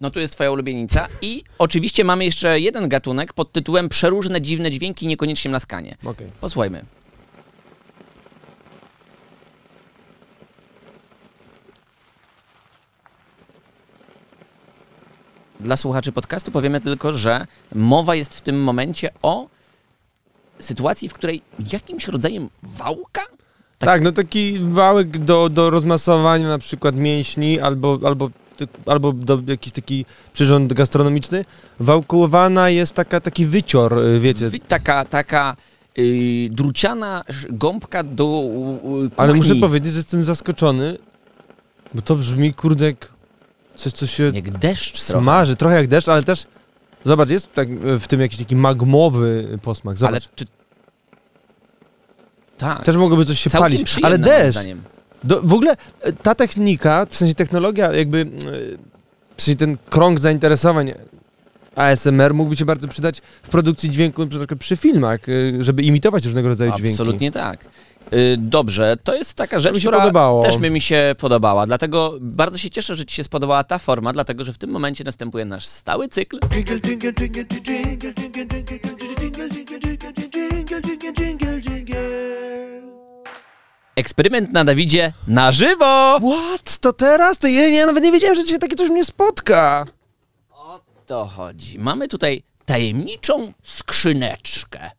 [0.00, 1.08] No tu jest twoja ulubienica.
[1.22, 5.96] I oczywiście mamy jeszcze jeden gatunek pod tytułem Przeróżne dziwne dźwięki, niekoniecznie mlaskanie.
[6.04, 6.26] Okej.
[6.40, 6.84] Posłuchajmy.
[15.60, 19.48] Dla słuchaczy podcastu powiemy tylko, że mowa jest w tym momencie o
[20.58, 23.22] sytuacji, w której jakimś rodzajem wałka
[23.78, 24.02] Tak.
[24.02, 28.30] no taki wałek do, do rozmasowania na przykład mięśni albo, albo,
[28.86, 31.44] albo do jakiś taki przyrząd gastronomiczny.
[31.80, 34.48] Wałkowana jest taka, taki wycior, y, wiecie.
[34.48, 35.56] Wy, taka, taka
[35.96, 38.42] yy, druciana gąbka do
[39.02, 40.98] yy, Ale muszę powiedzieć, że jestem zaskoczony,
[41.94, 43.12] bo to brzmi kurde jak
[43.76, 45.22] coś, co się Jak deszcz trochę.
[45.22, 46.46] smaży, trochę jak deszcz, ale też
[47.04, 50.28] zobacz, jest tak y, w tym jakiś taki magmowy posmak, Ale zobacz.
[50.34, 50.44] czy...
[52.58, 52.84] Tak.
[52.84, 54.58] Też mogłoby coś się Całkiem palić, ale deszcz.
[55.24, 58.26] Do, w ogóle e, ta technika, w sensie technologia, jakby, e,
[59.36, 60.92] w sensie ten krąg zainteresowań
[61.74, 64.24] ASMR mógłby się bardzo przydać w produkcji dźwięku,
[64.58, 66.92] przy filmach, e, żeby imitować różnego rodzaju dźwięki.
[66.92, 67.64] Absolutnie tak.
[68.14, 70.42] Y, Dobrze, to jest taka rzecz, mi się która podobało.
[70.42, 71.66] też by mi się podobała.
[71.66, 75.04] Dlatego bardzo się cieszę, że Ci się spodobała ta forma, dlatego że w tym momencie
[75.04, 76.38] następuje nasz stały cykl.
[83.98, 86.18] Eksperyment na Dawidzie na żywo!
[86.20, 86.78] What?
[86.78, 87.38] To teraz?
[87.38, 89.86] To ja, ja nawet nie wiedziałem, że dzisiaj takie coś mnie spotka.
[91.06, 91.78] to chodzi.
[91.78, 94.90] Mamy tutaj tajemniczą skrzyneczkę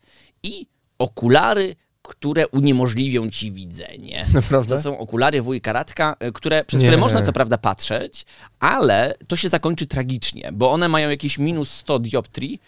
[0.44, 0.68] i
[1.00, 4.26] okulary, które uniemożliwią ci widzenie.
[4.34, 4.76] Naprawdę?
[4.76, 6.88] To są okulary wujka Radka, y, które, przez Nie.
[6.88, 8.26] które można co prawda patrzeć,
[8.60, 12.60] ale to się zakończy tragicznie, bo one mają jakieś minus 100 dioptrii,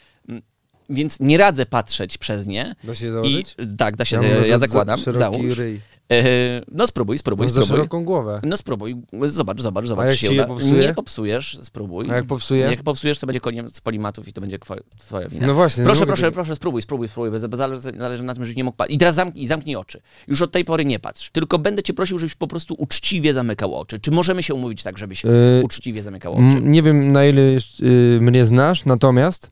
[0.90, 2.76] więc nie radzę patrzeć przez nie.
[2.84, 3.56] Da się założyć?
[3.74, 5.58] I, tak, da się, ja, za- zakładam, za załóż.
[5.58, 5.82] ryj.
[6.12, 7.76] E, No spróbuj, spróbuj, za spróbuj.
[7.78, 8.40] szeroką głowę.
[8.44, 8.96] No spróbuj,
[9.26, 10.06] zobacz, zobacz, zobacz.
[10.06, 10.48] jak czy się ci je uda.
[10.48, 10.88] popsuję?
[10.88, 12.12] Nie popsujesz, spróbuj.
[12.12, 12.62] A jak popsuję?
[12.66, 14.60] Jak popsujesz, to będzie koniec polimatów i to będzie
[14.98, 15.48] twoja, wina.
[15.48, 18.58] No właśnie, nie Proszę, proszę, tego- proszę, spróbuj, spróbuj, spróbuj, zależy, zależy na tym, żebyś
[18.58, 18.96] nie mógł patrzeć.
[18.96, 20.02] I teraz zamknij, zamknij oczy.
[20.28, 21.30] Już od tej pory nie patrz.
[21.32, 24.00] Tylko będę cię prosił, żebyś po prostu uczciwie zamykał oczy.
[24.00, 25.32] Czy możemy się umówić tak, żebyś Yy,
[25.64, 26.62] uczciwie zamykał oczy?
[26.62, 29.52] Nie wiem na ile jeszcze, y, mnie znasz, natomiast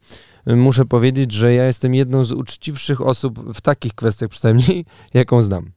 [0.50, 5.43] y, muszę powiedzieć, że ja jestem jedną z uczciwszych osób w takich kwestiach przynajmniej, jaką
[5.43, 5.72] znam.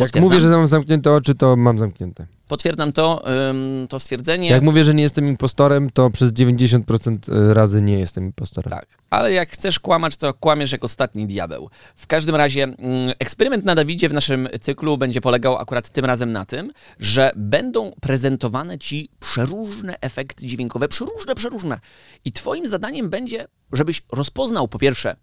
[0.00, 2.26] Jak mówię, że mam zamknięte oczy, to mam zamknięte.
[2.48, 4.48] Potwierdzam to, ym, to stwierdzenie.
[4.48, 7.18] Jak mówię, że nie jestem impostorem, to przez 90%
[7.52, 8.70] razy nie jestem impostorem.
[8.70, 11.70] Tak, ale jak chcesz kłamać, to kłamiesz jak ostatni diabeł.
[11.96, 12.76] W każdym razie mm,
[13.18, 17.92] eksperyment na Dawidzie w naszym cyklu będzie polegał akurat tym razem na tym, że będą
[18.00, 21.80] prezentowane ci przeróżne efekty dźwiękowe, przeróżne, przeróżne.
[22.24, 25.16] I twoim zadaniem będzie, żebyś rozpoznał po pierwsze,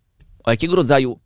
[0.43, 1.19] o jakiego rodzaju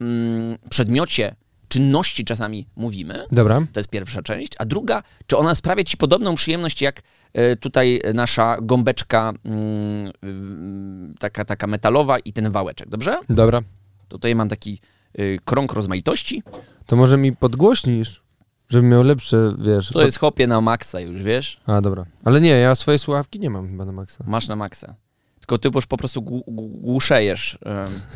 [0.00, 1.34] mm, przedmiocie,
[1.68, 3.62] czynności czasami mówimy, Dobra.
[3.72, 4.52] to jest pierwsza część.
[4.58, 7.02] A druga, czy ona sprawia ci podobną przyjemność jak
[7.32, 13.18] e, tutaj nasza gąbeczka mm, taka, taka metalowa i ten wałeczek, dobrze?
[13.28, 13.62] Dobra.
[14.08, 14.80] Tutaj mam taki
[15.20, 16.42] y, krąg rozmaitości.
[16.86, 18.22] To może mi podgłośnisz,
[18.68, 19.90] żebym miał lepsze, wiesz.
[19.90, 21.60] To jest hopie na maksa już, wiesz?
[21.66, 22.04] A, dobra.
[22.24, 24.24] Ale nie, ja swoje słuchawki nie mam chyba na maksa.
[24.26, 24.94] Masz na maksa.
[25.40, 27.58] Tylko ty już po prostu głu- głu- głuszejesz.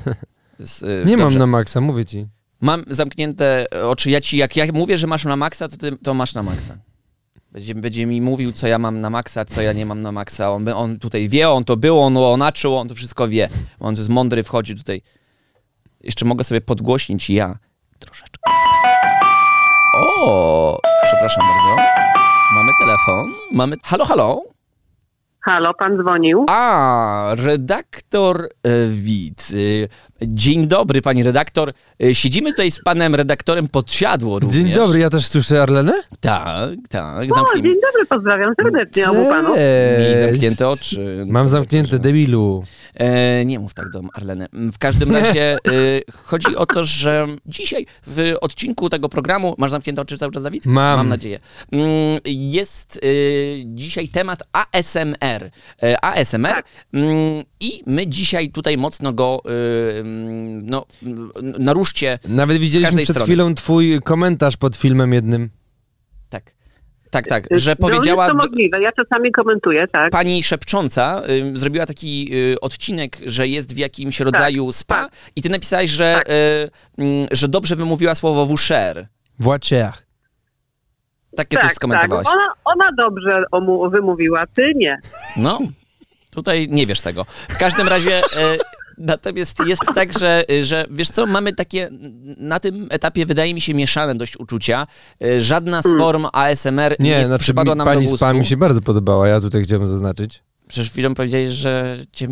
[0.59, 1.39] z, y, Nie mam dobrze.
[1.39, 2.27] na maksa, mówię ci.
[2.63, 4.11] Mam zamknięte oczy.
[4.11, 6.75] Ja ci, jak ja mówię, że masz na maksa, to ty to masz na maksa.
[7.53, 10.51] Będzie, będzie mi mówił, co ja mam na maksa, co ja nie mam na maksa.
[10.51, 13.49] On, on tutaj wie, on to było, on onaczył, on to wszystko wie.
[13.81, 15.03] On jest mądry, wchodzi tutaj.
[16.01, 17.59] Jeszcze mogę sobie podgłośnić ja
[17.99, 18.39] troszeczkę.
[19.95, 21.83] O, przepraszam bardzo.
[22.55, 23.33] Mamy telefon.
[23.53, 23.77] Mamy.
[23.85, 24.43] Halo, halo.
[25.41, 26.47] Halo, pan dzwonił?
[26.49, 28.49] A, redaktor.
[28.65, 28.69] E,
[30.27, 31.73] Dzień dobry, pani redaktor.
[32.03, 34.63] E, Siedzimy tutaj z panem redaktorem Podsiadło również.
[34.65, 35.93] Dzień dobry, ja też słyszę Arlenę?
[36.21, 37.33] Tak, tak.
[37.33, 39.57] O, Zamknij dzień dobry, pozdrawiam serdecznie obu panów.
[39.99, 41.25] Miej zamknięte oczy.
[41.29, 42.65] Mam zamknięte, debilu.
[42.95, 44.47] E, nie mów tak do Arleny.
[44.53, 45.59] W każdym razie e,
[46.13, 50.67] chodzi o to, że dzisiaj w odcinku tego programu, masz zamknięte oczy cały czas, Dawid?
[50.67, 50.97] Mam.
[50.99, 51.39] Mam nadzieję.
[51.73, 51.87] Mm,
[52.25, 53.01] Jest e,
[53.65, 55.51] dzisiaj temat ASMR.
[55.83, 56.65] E, ASMR Tak.
[56.93, 60.12] mm, i my dzisiaj tutaj mocno go e, mm,
[60.63, 60.87] no,
[61.43, 62.19] naruszcie.
[62.29, 63.25] Nawet widzieliśmy przed strony.
[63.27, 65.51] chwilą twój komentarz pod filmem jednym.
[66.29, 66.55] Tak.
[67.11, 68.25] Tak, tak, że No, powiedziała...
[68.25, 70.11] jest to możliwe, ja czasami komentuję, tak.
[70.11, 71.23] Pani szepcząca
[71.55, 75.13] y, zrobiła taki y, odcinek, że jest w jakimś rodzaju spa tak.
[75.37, 76.29] i ty napisałeś, że, Tak.
[76.29, 79.09] y, y, że dobrze wymówiła słowo wusher.
[79.39, 80.07] Właciach.
[81.37, 82.25] Takie tak, coś skomentowałaś.
[82.25, 82.35] Tak.
[82.35, 83.43] Ona, ona dobrze
[83.91, 85.01] wymówiła, ty nie.
[85.37, 85.59] No,
[86.31, 87.25] tutaj nie wiesz tego.
[87.49, 88.23] W każdym razie...
[89.07, 91.89] Natomiast jest tak, że, że wiesz co, mamy takie
[92.37, 94.87] na tym etapie wydaje mi się mieszane dość uczucia.
[95.39, 96.01] Żadna z Hmm.
[96.03, 98.17] form ASMR nie, Nie, znaczy przypadła nam do pani gustu.
[98.17, 100.43] spa mi się bardzo podobała, ja tutaj chciałem zaznaczyć.
[100.69, 102.29] Przed chwilą powiedziałeś, że cię,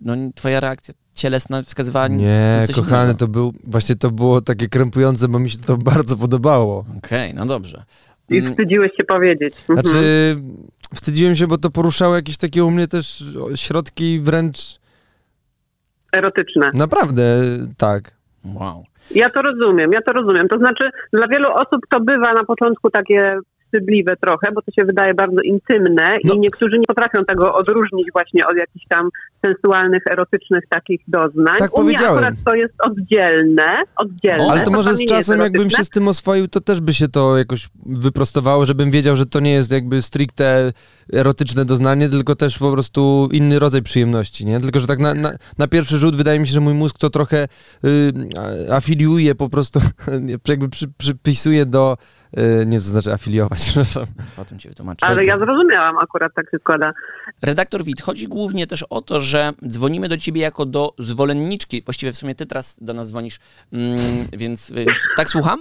[0.00, 3.18] no, twoja reakcja cielesna wskazywała Nie, na coś kochany, innego.
[3.18, 6.84] to był, właśnie to było takie krępujące, bo mi się to bardzo podobało.
[6.98, 7.84] Okej, no dobrze.
[8.30, 9.54] I Mm, wstydziłeś się powiedzieć.
[9.68, 9.78] Mhm.
[9.86, 10.36] Znaczy,
[10.94, 14.78] wstydziłem się, bo to poruszało jakieś takie u mnie też środki wręcz,
[16.16, 16.68] Erotyczne.
[16.74, 17.22] naprawdę,
[17.78, 18.10] tak.
[18.54, 18.84] Wow.
[19.14, 20.48] Ja to rozumiem, ja to rozumiem.
[20.48, 24.84] To znaczy, dla wielu osób to bywa na początku takie wstydliwe trochę, bo to się
[24.84, 26.34] wydaje bardzo intymne No.
[26.34, 29.08] i niektórzy nie potrafią tego odróżnić właśnie od jakichś tam
[29.46, 31.56] sensualnych, erotycznych takich doznań.
[31.58, 34.52] Tak U mnie akurat to jest oddzielne, oddzielne.
[34.52, 37.38] Ale to może z czasem, jakbym się z tym oswoił, to też by się to
[37.38, 40.72] jakoś wyprostowało, żebym wiedział, że to nie jest jakby stricte
[41.12, 44.60] erotyczne doznanie, tylko też po prostu inny rodzaj przyjemności, nie?
[44.60, 47.10] Tylko, że tak na, na, na pierwszy rzut wydaje mi się, że mój mózg to
[47.10, 47.48] trochę
[47.84, 48.12] y,
[48.72, 49.80] afiliuje po prostu,
[50.48, 51.96] jakby przy, przypisuje do,
[52.38, 54.06] y, nie wiem, co znaczy afiliować, przepraszam.
[54.36, 55.06] Potem ci wytłumaczę.
[55.06, 56.92] Ale ja zrozumiałam, akurat tak się składa.
[57.42, 61.82] Redaktor Wit, chodzi głównie też o to, że dzwonimy do ciebie jako do zwolenniczki.
[61.82, 63.38] Właściwie w sumie ty teraz do nas dzwonisz,
[63.72, 63.98] mm,
[64.38, 65.60] więc, więc tak słucham?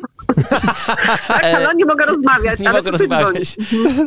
[0.49, 2.59] Tak, E, ale nie mogę rozmawiać.
[2.59, 3.57] Nie ale mogę rozmawiać.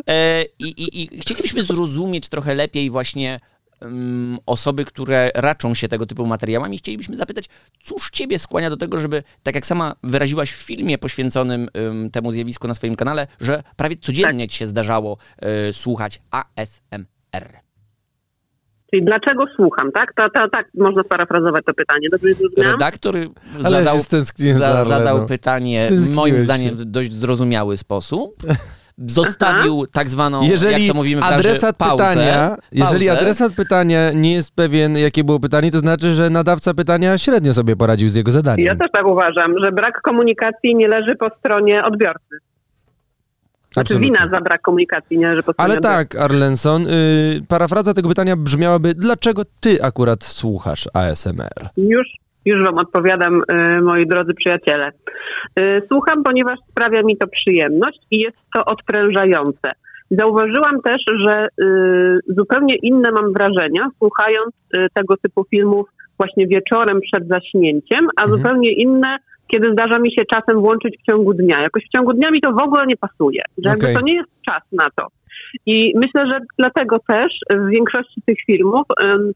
[0.07, 3.39] E, i, i, I chcielibyśmy zrozumieć trochę lepiej właśnie
[3.81, 6.77] mm, osoby, które raczą się tego typu materiałami.
[6.77, 7.45] Chcielibyśmy zapytać,
[7.83, 12.31] cóż ciebie skłania do tego, żeby, tak jak sama wyraziłaś w filmie poświęconym ym, temu
[12.31, 15.17] zjawisku na swoim kanale, że prawie codziennie ci się zdarzało
[15.69, 17.61] y, słuchać ASMR.
[18.93, 20.13] Czyli dlaczego słucham, tak?
[20.13, 22.07] To, to, tak można sparafrazować to pytanie.
[22.11, 22.71] Dobrze zrozumiałam?
[22.71, 23.15] Redaktor
[23.59, 23.97] zadał,
[24.51, 28.35] za zadał pytanie, moim zdaniem, w dość zrozumiały sposób.
[29.07, 33.19] Zostawił tak zwaną, Jeżeli jak to mówimy w adresat pauzę, pytania, jeżeli pauzę.
[33.21, 37.75] adresat pytania nie jest pewien, jakie było pytanie, to znaczy, że nadawca pytania średnio sobie
[37.75, 38.65] poradził z jego zadaniem.
[38.65, 42.37] Ja też tak uważam, że brak komunikacji nie leży po stronie odbiorcy.
[43.73, 44.07] Znaczy Absolutnie.
[44.07, 48.35] wina za brak komunikacji nie leży po stronie Ale tak, Arlenson, y, parafraza tego pytania
[48.35, 51.69] brzmiałaby, dlaczego ty akurat słuchasz ASMR?
[51.77, 52.07] Już,
[52.45, 53.41] już wam odpowiadam,
[53.77, 54.91] y, moi drodzy przyjaciele.
[55.59, 59.71] Y, Słucham, ponieważ sprawia mi to przyjemność i jest to odprężające.
[60.11, 64.55] Zauważyłam też, że y, zupełnie inne mam wrażenia, słuchając
[64.93, 70.61] tego typu filmów właśnie wieczorem przed zaśnięciem, a zupełnie inne, kiedy zdarza mi się czasem
[70.61, 71.61] włączyć w ciągu dnia.
[71.61, 73.95] Jakoś w ciągu dnia mi to w ogóle nie pasuje, że jakby Okej.
[73.95, 75.07] to nie jest czas na to.
[75.65, 78.81] I myślę, że dlatego też w większości tych filmów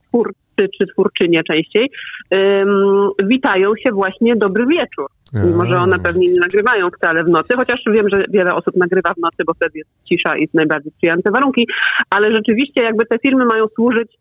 [0.08, 1.90] twórcy czy twórczynie częściej
[2.30, 5.06] em, witają się właśnie dobry wieczór.
[5.32, 9.14] Mimo, że one pewnie nie nagrywają wcale w nocy, chociaż wiem, że wiele osób nagrywa
[9.14, 11.68] w nocy, bo wtedy jest cisza i najbardziej sprzyjające warunki,
[12.10, 14.12] ale rzeczywiście jakby te filmy mają służyć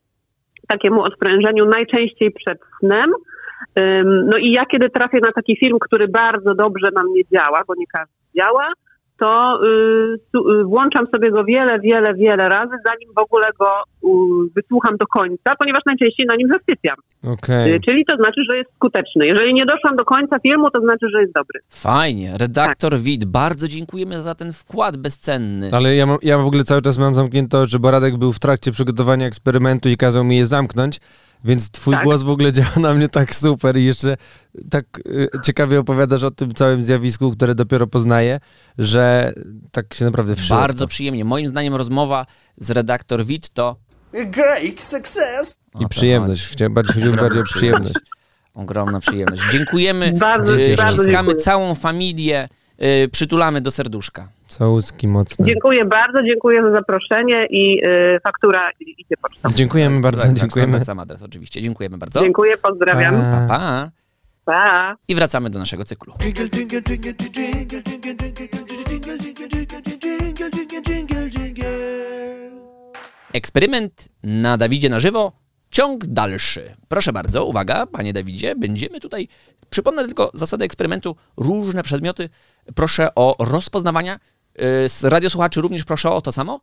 [0.67, 3.13] takiemu odprężeniu najczęściej przed snem.
[3.79, 7.63] Ym, No i ja kiedy trafię na taki film, który bardzo dobrze na mnie działa,
[7.67, 8.71] bo nie każdy działa,
[9.19, 13.67] to y, y, włączam sobie go wiele, wiele, wiele razy, zanim w ogóle go
[14.03, 14.07] y,
[14.55, 16.95] wysłucham do końca, ponieważ najczęściej na nim zasypiam.
[17.33, 17.73] Okej.
[17.73, 19.27] Y, Czyli to znaczy, że jest skuteczny.
[19.27, 21.59] Jeżeli nie doszłam do końca filmu, to znaczy, że jest dobry.
[21.69, 22.33] Fajnie.
[22.39, 22.99] Redaktor Tak.
[22.99, 25.69] Wit, bardzo dziękujemy za ten wkład bezcenny.
[25.73, 28.39] Ale ja, mam, ja w ogóle cały czas mam zamknięte oczy, bo Radek był w
[28.39, 30.99] trakcie przygotowania eksperymentu i kazał mi je zamknąć,
[31.45, 32.03] więc twój Tak.
[32.03, 34.17] głos w ogóle działa na mnie tak super i jeszcze
[34.69, 38.39] tak y, ciekawie opowiadasz o tym całym zjawisku, które dopiero poznaję,
[38.77, 39.33] że
[39.71, 40.59] tak się naprawdę wszyło.
[40.59, 40.87] Bardzo to.
[40.87, 41.25] przyjemnie.
[41.25, 42.25] Moim zdaniem rozmowa
[42.57, 43.75] z redaktor Wit to
[44.13, 45.59] Great success.
[45.79, 46.47] I przyjemność.
[46.47, 47.95] Chciałem bardziej, mi bardziej o przyjemność.
[48.53, 49.41] Ogromna przyjemność.
[49.51, 50.13] Dziękujemy.
[50.13, 51.35] Bardzo, bardzo Ściskamy dziękuję.
[51.35, 52.47] całą familię.
[52.83, 54.27] Y, Przytulamy do serduszka.
[54.47, 55.45] Całuski mocne.
[55.45, 59.49] Dziękuję bardzo, dziękuję za zaproszenie i y, faktura i- idzie pocztą.
[59.55, 60.85] Dziękujemy bardzo, Tak, tak, dziękujemy.
[60.85, 61.61] Sam adres oczywiście.
[61.61, 62.19] Dziękujemy bardzo.
[62.21, 63.17] Dziękuję, pozdrawiam.
[63.19, 63.45] Pa.
[63.47, 63.89] Pa.
[64.45, 64.95] Pa.
[65.07, 66.13] I wracamy do naszego cyklu.
[73.33, 75.31] Eksperyment na Dawidzie na żywo.
[75.69, 76.75] Ciąg dalszy.
[76.87, 79.27] Proszę bardzo, uwaga, panie Dawidzie, będziemy tutaj.
[79.69, 81.15] Przypomnę tylko zasady eksperymentu.
[81.37, 82.29] Różne przedmioty.
[82.75, 84.19] Proszę o rozpoznawania.
[84.55, 86.59] Yy, Z radiosłuchaczy również proszę o to samo.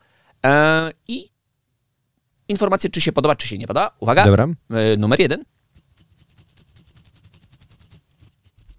[0.47, 1.31] E, I
[2.49, 3.91] informacje, czy się podoba, czy się nie podoba.
[4.01, 4.25] Uwaga.
[4.27, 4.47] Dobra.
[4.71, 5.45] Yy, Numer jeden.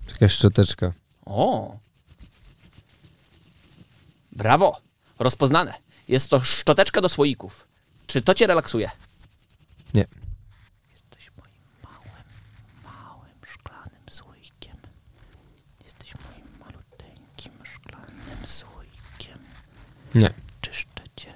[0.10, 0.94] Jakaś szczoteczka.
[1.26, 1.78] O!
[4.32, 4.78] Brawo!
[5.20, 5.74] Rozpoznane.
[6.08, 7.68] Jest to szczoteczka do słoików.
[8.08, 8.92] Czy to cię relaksuje?
[9.94, 10.06] Nie.
[10.92, 12.24] Jesteś moim małym,
[12.84, 14.78] małym szklanym słoikiem.
[15.84, 19.40] Jesteś moim maluteńkim szklanym słoikiem.
[20.16, 20.30] Nie.
[20.62, 21.28] Czyszczę cię.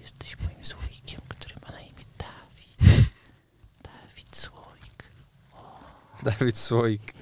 [0.00, 3.00] Jesteś moim słoikiem, który ma na imię Dawid.
[3.84, 5.10] Dawid Słoik.
[6.38, 7.14] Dawid Słoik.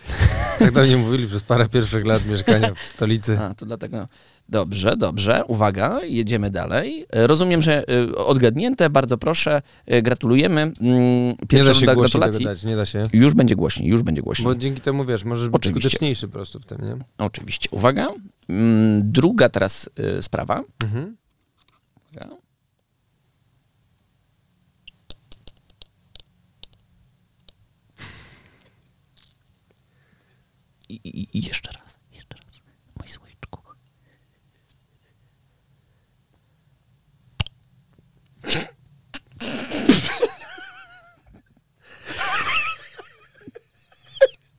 [0.59, 3.39] Tak do mnie mówili przez parę pierwszych lat mieszkania w stolicy.
[3.39, 4.09] A, to dlatego.
[4.49, 5.45] Dobrze, dobrze.
[5.49, 7.07] Uwaga, jedziemy dalej.
[7.13, 8.91] Rozumiem, że y, odgadnięte.
[8.91, 9.63] Bardzo proszę.
[9.93, 10.61] Y, Gratulujemy.
[10.61, 10.75] Mm,
[11.29, 12.45] Nie Pierwsza da się gratulacji.
[12.45, 13.09] dać, nie da się.
[13.13, 14.45] Już będzie głośniej, już będzie głośniej.
[14.45, 15.89] Bo dzięki temu, wiesz, możesz być Oczywiście.
[15.89, 16.97] skuteczniejszy po prostu w tym, nie?
[17.19, 17.69] Oczywiście.
[17.71, 18.09] Uwaga.
[18.49, 20.63] Mm, Druga teraz y, sprawa.
[20.83, 21.17] Mhm.
[30.89, 31.99] I, i, I jeszcze raz.
[32.99, 33.61] Mój słoiczku.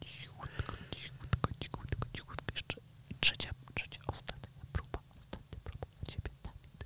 [0.06, 2.46] Cichutko, cichutko, cichutko, cichutko.
[2.56, 2.78] Jeszcze
[3.22, 6.86] trzecia, trzecia, ostatnia próba, ostatnia próba dla ciebie, Dawid.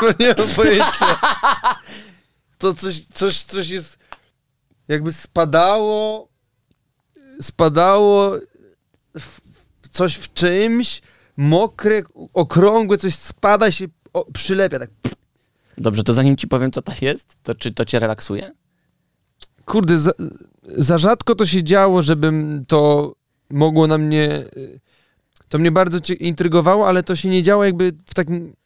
[0.02, 1.20] No nie mam pojęcia.
[2.58, 3.98] To coś, coś, coś jest
[4.88, 6.28] jakby spadało,
[7.40, 8.36] spadało
[9.18, 9.40] w,
[9.90, 11.02] coś w czymś,
[11.36, 12.02] mokre,
[12.34, 14.90] okrągłe, coś spada się, o, przylepia tak.
[15.78, 18.52] Dobrze, to zanim ci powiem, co to jest, to czy to cię relaksuje?
[19.64, 20.12] Kurde, za,
[20.62, 23.12] za rzadko to się działo, żebym to
[23.50, 24.44] mogło na mnie...
[25.48, 28.56] To mnie bardzo intrygowało, ale to się nie działo jakby w takim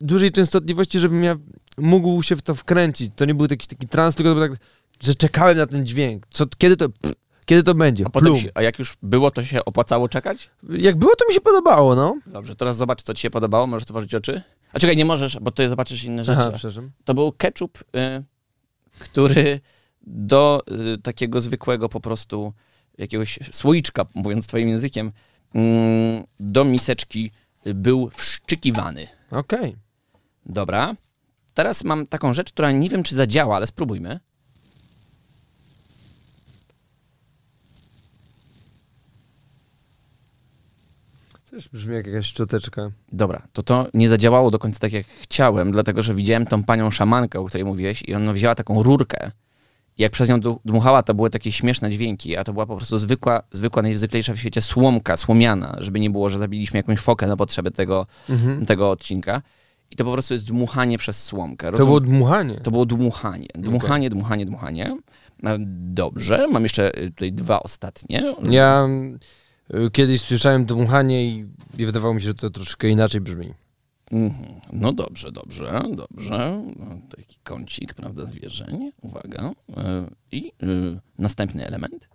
[0.00, 1.36] dużej częstotliwości, żebym ja
[1.78, 3.12] mógł się w to wkręcić.
[3.16, 4.58] To nie był jakiś taki trans, tylko to był tak,
[5.00, 6.26] że czekałem na ten dźwięk.
[6.30, 7.14] Co, kiedy to, pff,
[7.46, 8.04] kiedy to będzie?
[8.06, 10.50] A, potem się, a jak już było, to się opłacało czekać?
[10.68, 12.18] Jak było, to mi się podobało, no.
[12.26, 13.66] Dobrze, teraz zobacz, co ci się podobało.
[13.66, 14.42] Możesz otworzyć oczy.
[14.72, 16.38] A czekaj, nie możesz, bo ty zobaczysz inne rzeczy.
[16.40, 16.90] Aha, przepraszam.
[17.04, 18.24] To był ketchup, y,
[18.98, 19.60] który
[20.02, 20.62] do
[20.94, 22.52] y, takiego zwykłego po prostu
[22.98, 25.12] jakiegoś słoiczka, mówiąc twoim językiem,
[25.54, 27.30] mm, do miseczki
[27.66, 29.06] y, był wszczykiwany.
[29.30, 29.76] Okej.
[30.46, 30.94] Dobra.
[31.54, 34.20] Teraz mam taką rzecz, która nie wiem, czy zadziała, ale spróbujmy.
[41.50, 42.90] Też brzmi jak jakaś szczoteczka.
[43.12, 46.90] Dobra, to to nie zadziałało do końca tak, jak chciałem, dlatego że widziałem tą panią
[46.90, 49.30] szamankę, o której mówiłeś i ona wzięła taką rurkę
[49.98, 52.98] i jak przez nią dmuchała, to były takie śmieszne dźwięki, a to była po prostu
[52.98, 57.36] zwykła, zwykła najzwyklejsza w świecie słomka, słomiana, żeby nie było, że zabiliśmy jakąś fokę na
[57.36, 58.66] potrzeby tego, Mhm.
[58.66, 59.42] tego odcinka.
[59.90, 61.66] I to po prostu jest dmuchanie przez słomkę.
[61.70, 62.54] To Rozum- było dmuchanie.
[62.54, 63.46] to było dmuchanie.
[63.54, 64.96] Dmuchanie, dmuchanie, dmuchanie.
[65.42, 65.50] No,
[65.92, 68.34] Dobrze, mam jeszcze y, tutaj dwa ostatnie.
[68.50, 68.88] Ja
[69.74, 71.46] y, kiedyś słyszałem dmuchanie i,
[71.78, 73.54] wydawało mi się, że to troszkę inaczej brzmi.
[74.12, 74.60] Mhm.
[74.72, 76.62] No dobrze, dobrze, dobrze.
[76.76, 76.86] No,
[77.16, 78.90] Taki kącik, prawda, zwierzeń.
[79.02, 79.50] Uwaga.
[80.32, 80.52] I
[81.18, 82.08] następny element.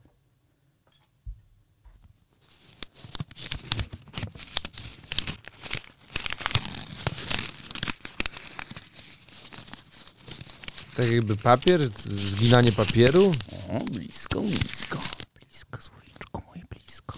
[10.96, 13.32] Tak jakby papier, zginanie papieru.
[13.70, 15.00] O, blisko, blisko.
[15.36, 17.18] Blisko, słoiczku moje, blisko.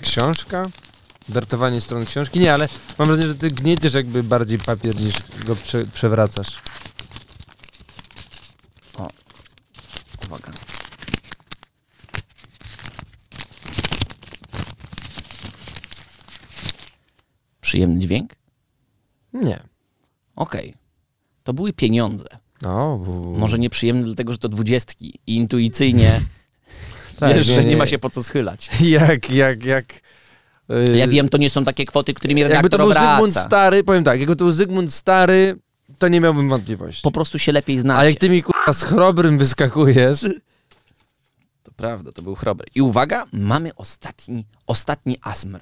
[0.00, 0.64] Książka?
[1.28, 2.40] Wertowanie stron książki?
[2.40, 2.68] Nie, ale
[2.98, 5.14] mam wrażenie, że ty gnieciesz jakby bardziej papier niż
[5.46, 6.62] go prze, przewracasz.
[17.74, 18.34] Przyjemny dźwięk?
[19.32, 19.62] Nie.
[20.36, 20.74] Okej.
[21.44, 22.24] To były pieniądze.
[22.62, 23.38] No, w...
[23.38, 26.20] Może nieprzyjemne dlatego, że to dwudziestki i intuicyjnie
[27.18, 27.76] Tak, wiesz, nie, że nie, nie.
[27.76, 28.70] ma się po co schylać.
[28.98, 30.00] Jak, jak, jak...
[30.70, 33.12] y, Ja wiem, to nie są takie kwoty, którymi Jakby to redaktor był obraca.
[33.16, 35.56] Zygmunt Stary, powiem tak, jakby to był Zygmunt Stary,
[35.98, 37.02] to nie miałbym wątpliwości.
[37.02, 38.00] Po prostu się lepiej znacie.
[38.00, 40.20] A jak ty mi kurwa z chrobrym wyskakujesz,
[41.62, 42.66] To prawda, to był chrobry.
[42.74, 45.60] I uwaga, mamy ostatni, ostatni asmr.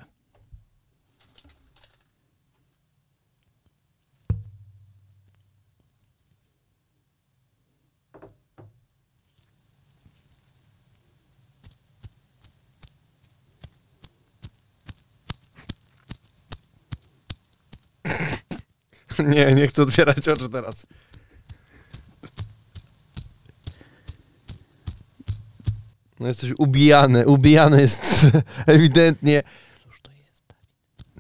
[19.35, 20.87] Nie, nie chcę otwierać oczu teraz.
[26.21, 28.27] No jesteś ubijany, ubijany jest
[28.67, 29.43] ewidentnie.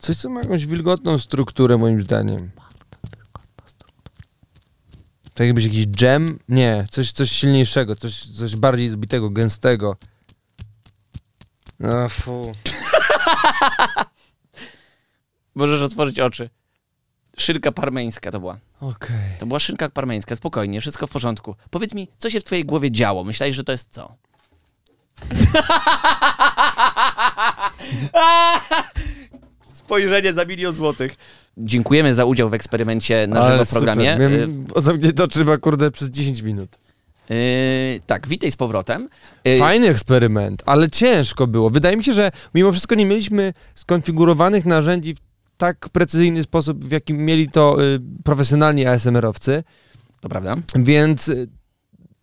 [0.00, 2.50] Coś, co ma jakąś wilgotną strukturę, moim zdaniem.
[5.34, 6.38] Tak jakbyś jakiś dżem?
[6.48, 9.96] Nie, coś, coś silniejszego, coś, coś bardziej zbitego, gęstego.
[11.82, 12.52] A fu.
[15.54, 16.50] Możesz otworzyć oczy.
[17.36, 18.58] Szynka parmeńska to była.
[18.80, 19.16] Okej.
[19.38, 21.54] To była szynka parmeńska, spokojnie, wszystko w porządku.
[21.70, 23.24] Powiedz mi, co się w twojej głowie działo?
[23.24, 24.14] Myślałeś, że to jest co?
[29.74, 31.14] Spojrzenie za milion złotych.
[31.56, 34.12] Dziękujemy za udział w eksperymencie na żywo w programie.
[34.12, 34.30] Super.
[34.30, 34.66] Miałem,
[34.98, 36.78] mnie to trzeba, kurde, przez 10 minut.
[37.28, 37.36] Yy,
[38.06, 39.08] tak, witaj z powrotem.
[39.44, 41.70] Yy, Fajny eksperyment, ale ciężko było.
[41.70, 45.18] Wydaje mi się, że mimo wszystko nie mieliśmy skonfigurowanych narzędzi w
[45.62, 49.62] tak precyzyjny sposób, w jakim mieli to y, profesjonalni ASMR-owcy,
[50.20, 50.56] To prawda.
[50.76, 51.48] więc y,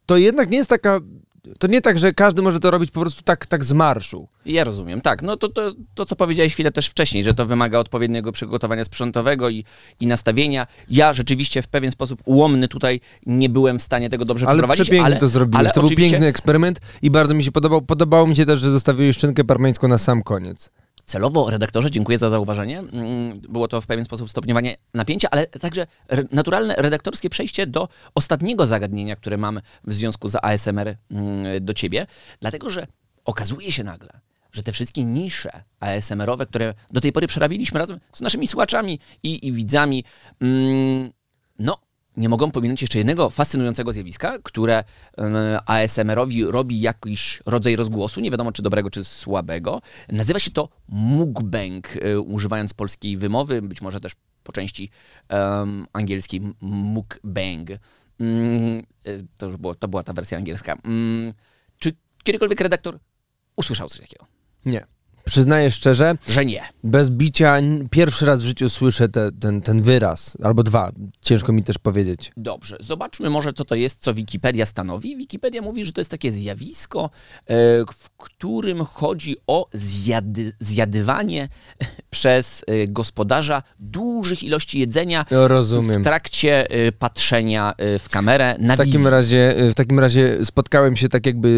[0.06, 1.00] to jednak nie jest taka...
[1.60, 4.28] To nie tak, że każdy może to robić po prostu tak, tak z marszu.
[4.46, 5.22] Ja rozumiem, tak.
[5.22, 9.50] No to, to, to, co powiedziałeś chwilę też wcześniej, że to wymaga odpowiedniego przygotowania sprzętowego
[9.50, 9.66] i,
[10.00, 10.68] i nastawienia.
[10.90, 14.84] Ja rzeczywiście w pewien sposób ułomny tutaj nie byłem w stanie tego dobrze Ale przeprowadzić,
[14.84, 15.60] przepięknie ale, to zrobiłeś.
[15.60, 17.82] ale to był oczywiście piękny eksperyment i bardzo mi się podobał.
[17.82, 20.72] Podobało mi się też, że zostawiłeś szynkę parmeńską na sam koniec.
[21.10, 22.80] Celowo, redaktorze, dziękuję za zauważenie.
[22.80, 25.88] Mm, Było to w pewien sposób stopniowanie napięcia, ale także
[26.32, 32.08] naturalne redaktorskie przejście do ostatniego zagadnienia, które mam w związku z ASMR mm, do ciebie.
[32.42, 32.88] Dlatego, że
[33.26, 34.20] okazuje się nagle,
[34.52, 39.48] że te wszystkie nisze ASMR-owe, które do tej pory przerabialiśmy razem z naszymi słuchaczami i,
[39.48, 40.04] i widzami,
[40.42, 41.12] mm,
[41.60, 41.78] no,
[42.20, 44.84] nie mogą pominąć jeszcze jednego fascynującego zjawiska, które
[45.66, 49.82] ASMR-owi robi jakiś rodzaj rozgłosu, nie wiadomo czy dobrego, czy słabego.
[50.10, 54.14] Nazywa się to mukbang, e, używając polskiej wymowy, być może też
[54.44, 54.90] po części
[55.28, 57.70] em, angielskiej mukbang.
[58.20, 60.78] Mm, e, to, już było, to była ta wersja angielska.
[60.84, 61.34] Mm,
[61.80, 63.00] czy kiedykolwiek redaktor
[63.56, 64.26] usłyszał coś takiego?
[64.66, 64.99] Nie.
[65.30, 66.64] Przyznaję szczerze, Że nie.
[66.84, 67.58] bez bicia
[67.92, 70.38] pierwszy raz w życiu słyszę te, ten, ten wyraz.
[70.44, 70.92] Albo dwa.
[71.22, 72.32] Ciężko mi też powiedzieć.
[72.38, 75.18] Dobrze, zobaczmy może, co to jest, co Wikipedia stanowi.
[75.18, 77.10] Wikipedia mówi, że to jest takie zjawisko,
[77.48, 77.56] e,
[77.94, 81.48] w którym chodzi o zjady, zjadywanie
[82.10, 86.02] przez e, gospodarza dużych ilości jedzenia Ja rozumiem.
[86.02, 91.10] w trakcie e, patrzenia w kamerę na W takim, razie, w takim razie spotkałem się
[91.10, 91.50] tak jakby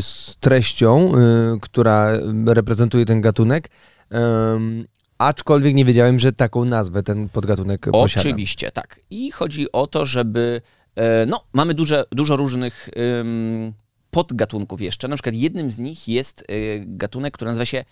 [0.00, 1.12] z treścią,
[1.60, 2.12] która
[2.46, 3.70] reprezentuje ten gatunek,
[4.10, 4.84] em,
[5.18, 8.28] aczkolwiek nie wiedziałem, że taką nazwę ten podgatunek posiada.
[8.28, 9.00] Oczywiście, tak.
[9.10, 10.60] I chodzi o to, żeby.
[10.96, 12.88] e, No, mamy duże, dużo różnych
[13.20, 13.72] ym,
[14.10, 15.08] podgatunków jeszcze.
[15.08, 17.84] Na przykład jednym z nich jest y, gatunek, który nazywa się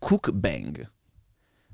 [0.00, 0.78] cookbang.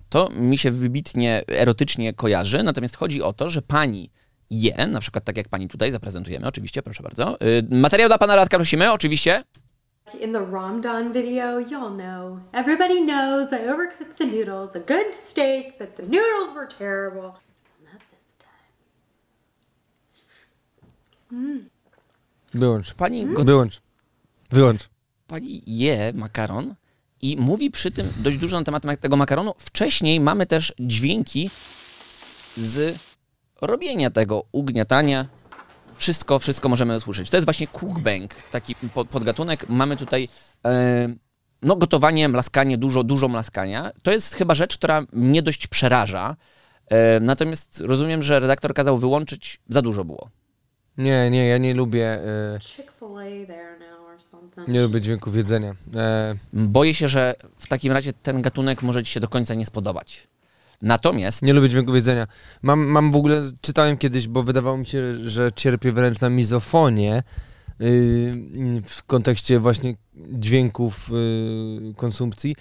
[0.09, 4.11] To mi się wybitnie erotycznie kojarzy, natomiast chodzi o to, że pani
[4.51, 7.41] je, na przykład tak jak pani tutaj zaprezentujemy, oczywiście, proszę bardzo.
[7.43, 9.45] Y, Materiał dla pana Radka prosimy, oczywiście.
[10.15, 12.41] In the Ramdan video, y'all know.
[12.53, 17.35] Everybody knows I overcooked the noodles, a good steak, but the noodles were terrible.
[17.85, 18.25] Not this
[21.31, 21.69] time.
[22.55, 22.95] Wyłącz.
[22.95, 23.35] Pani, Mm.
[23.35, 23.81] go, Wyłącz.
[24.51, 24.89] Wyłącz.
[25.27, 26.75] pani je makaron
[27.23, 29.55] i mówi przy tym dość dużo na temat tego makaronu.
[29.59, 31.51] Wcześniej mamy też dźwięki
[32.57, 32.99] z
[33.61, 35.27] robienia tego, ugniatania.
[35.99, 37.31] Wszystko, wszystko możemy usłyszeć.
[37.31, 39.69] To jest właśnie cookbang, taki po- podgatunek.
[39.69, 40.29] Mamy tutaj
[40.65, 41.09] e,
[41.63, 43.91] no, gotowanie, mlaskanie, dużo, dużo mlaskania.
[44.03, 46.37] To jest chyba rzecz, która mnie dość przeraża.
[46.91, 50.29] E, natomiast rozumiem, że redaktor kazał wyłączyć, za dużo było.
[50.99, 52.21] Nie, nie, ja nie lubię,
[52.61, 54.69] Chick-fil-A there now or something.
[54.69, 55.75] nie lubię dźwięków jedzenia.
[55.95, 59.67] E, Boję się, że w takim razie ten gatunek może ci się do końca nie
[59.67, 60.27] spodobać.
[60.83, 62.27] Natomiast Nie lubię dźwięków jedzenia.
[62.63, 67.23] Mam, mam w ogóle, czytałem kiedyś, bo wydawało mi się, że cierpię wręcz na mizofonię
[67.79, 69.95] yy, w kontekście właśnie
[70.33, 72.57] dźwięków yy, konsumpcji,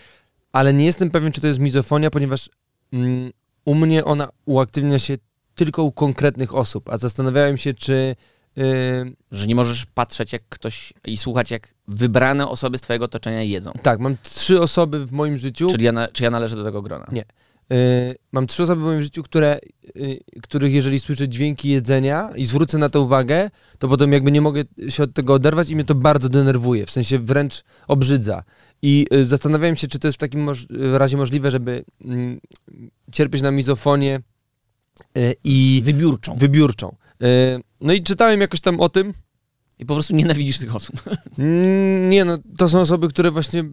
[0.51, 2.49] ale nie jestem pewien, czy to jest mizofonia, ponieważ
[2.93, 3.32] mm,
[3.65, 5.18] u mnie ona uaktywnia się
[5.55, 8.15] tylko u konkretnych osób, a zastanawiałem się, czy
[8.55, 8.65] yy,
[9.32, 13.72] że nie możesz patrzeć jak ktoś i słuchać jak wybrane osoby z twojego otoczenia jedzą.
[13.82, 16.82] tak, mam trzy osoby w moim życiu, Czyli ja, na, czy ja należę do tego
[16.82, 17.07] grona?
[17.11, 17.24] Nie.
[17.74, 19.59] Y, mam trzy osoby w moim życiu, które,
[19.97, 23.49] y, których jeżeli słyszę dźwięki jedzenia i zwrócę na to uwagę,
[23.80, 26.91] to potem jakby nie mogę się od tego oderwać i mnie to bardzo denerwuje, w
[26.91, 28.43] sensie wręcz obrzydza.
[28.82, 30.49] I y, zastanawiałem się, czy to jest w takim
[30.93, 32.39] razie możliwe, żeby mm,
[33.11, 34.22] cierpieć na mizofonię
[35.43, 36.36] i Wybiórczą.
[36.38, 36.95] wybiórczą.
[37.82, 39.13] No i czytałem jakoś tam o tym.
[39.80, 40.95] I po prostu nienawidzisz tych osób.
[41.39, 43.63] Mm, Nie no, to są osoby, które właśnie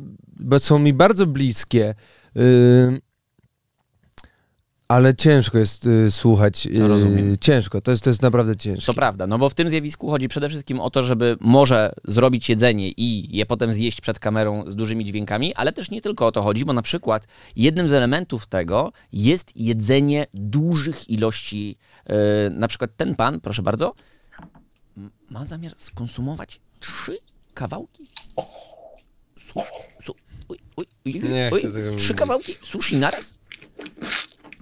[0.59, 1.95] są mi bardzo bliskie.
[4.95, 6.67] Y, ale ciężko jest y, słuchać.
[6.67, 7.39] y, Rozumiem.
[7.41, 8.87] ciężko, to jest, to jest naprawdę ciężkie.
[8.87, 12.49] To prawda, no bo w tym zjawisku chodzi przede wszystkim o to, żeby może zrobić
[12.49, 16.33] jedzenie i je potem zjeść przed kamerą z dużymi dźwiękami, ale też nie tylko o
[16.33, 17.27] to chodzi, bo na przykład
[17.57, 21.77] jednym z elementów tego jest jedzenie dużych ilości.
[22.09, 22.15] Yy,
[22.51, 23.95] na przykład ten pan, proszę bardzo,
[25.31, 27.19] ma zamiar skonsumować trzy
[27.55, 28.07] kawałki.
[29.39, 29.61] Su,
[30.05, 30.15] su,
[30.49, 31.23] uj, uj, uj,
[31.53, 33.35] uj, tego trzy kawałki sushi naraz?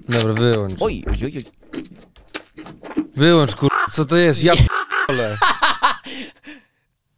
[0.08, 0.76] Dobra, wyłącz.
[0.82, 1.44] Oj, oj, oj, oj.
[3.16, 3.70] Wyłącz, kur...
[3.92, 4.44] co to jest?
[4.44, 4.52] Ja.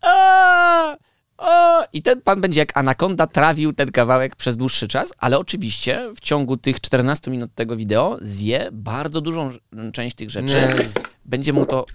[0.03, 0.97] A,
[1.39, 1.85] a.
[1.93, 6.20] I ten pan będzie jak anakonda trawił ten kawałek przez dłuższy czas, ale oczywiście w
[6.20, 9.61] ciągu tych 14 minut tego wideo zje bardzo dużą ż-
[9.93, 10.55] część tych rzeczy.
[10.55, 10.70] Nie.
[11.24, 11.87] Będzie mu to.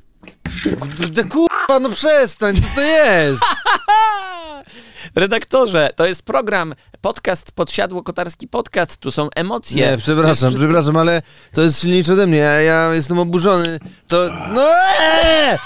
[1.09, 3.41] D- Kurwa, no przestań, co to jest?
[5.15, 9.77] Redaktorze, to jest program, podcast Podsiadło Kotarski Podcast, tu są emocje.
[9.91, 11.21] Nie, przepraszam, wszystko- przepraszam, ale
[11.53, 13.79] to jest silniejsze ode mnie, ja, ja jestem oburzony.
[14.07, 14.29] To...
[14.53, 14.69] No
[15.01, 15.57] eee!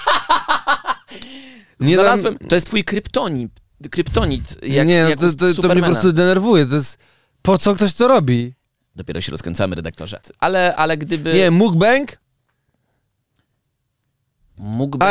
[1.79, 3.51] Nie dam- Znalazłem, to jest twój kryptonit.
[3.91, 4.57] Kryptonit.
[4.63, 6.65] Jak, nie, no jak to, to, to mnie po prostu denerwuje.
[6.65, 6.97] To jest.
[7.41, 8.55] Po co ktoś to robi?
[8.95, 10.19] Dopiero się rozkręcamy, redaktorze.
[10.39, 12.17] Ale, ale gdyby Nie, mukbang?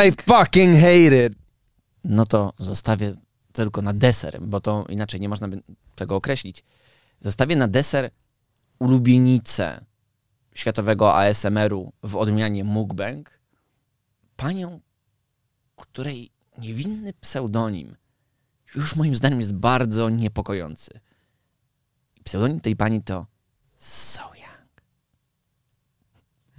[0.07, 1.33] I fucking hate it.
[2.05, 3.15] no to zostawię
[3.53, 5.63] tylko na deser, bo to inaczej nie można by
[5.95, 6.65] tego określić.
[7.21, 8.11] Zostawię na deser
[8.79, 9.85] ulubienicę
[10.55, 13.39] światowego ASMR-u w odmianie mukbang,
[14.37, 14.81] panią,
[15.77, 17.97] której niewinny pseudonim
[18.75, 21.01] już moim zdaniem jest bardzo niepokojący.
[22.25, 23.27] Pseudonim tej pani to
[23.79, 24.32] So.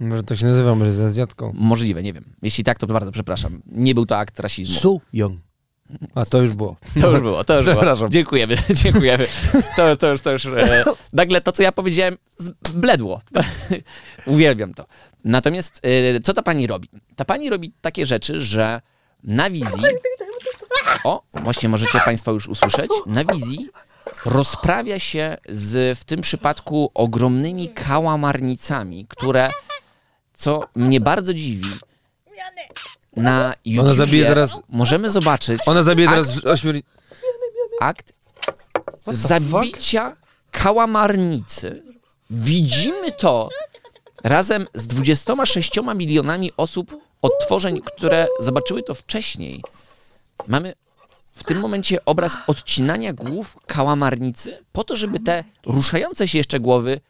[0.00, 1.52] Może tak się nazywa, może jest azjatką.
[1.54, 2.24] Możliwe, nie wiem.
[2.42, 3.62] Jeśli tak, to bardzo przepraszam.
[3.66, 4.74] Nie był to akt rasizmu.
[4.74, 5.40] So young.
[6.14, 6.76] A to już było.
[7.00, 8.08] To już było, to już było.
[8.08, 9.26] Dziękujemy, dziękujemy.
[9.76, 10.46] To, to już, to już.
[10.46, 12.16] E, nagle to, co ja powiedziałem,
[12.74, 13.20] bledło.
[14.26, 14.86] Uwielbiam to.
[15.24, 15.80] Natomiast
[16.16, 16.88] e, co ta pani robi?
[17.16, 18.80] Ta pani robi takie rzeczy, że
[19.24, 19.82] na wizji
[21.04, 22.90] O, właśnie możecie Państwo już usłyszeć.
[23.06, 23.68] Na wizji
[24.24, 29.50] rozprawia się z w tym przypadku ogromnymi kałamarnicami, które,
[30.34, 31.68] co mnie bardzo dziwi,
[33.16, 36.74] na YouTube zabije teraz- możemy zobaczyć Ona zabije teraz ośmior...
[37.80, 38.12] akt
[39.06, 40.16] zabicia
[40.50, 41.82] kałamarnicy.
[42.30, 43.48] Widzimy to
[44.24, 49.62] razem z 26 milionami osób odtworzeń, które zobaczyły to wcześniej.
[50.46, 50.74] Mamy
[51.32, 57.00] w tym momencie obraz odcinania głów kałamarnicy po to, żeby te ruszające się jeszcze głowy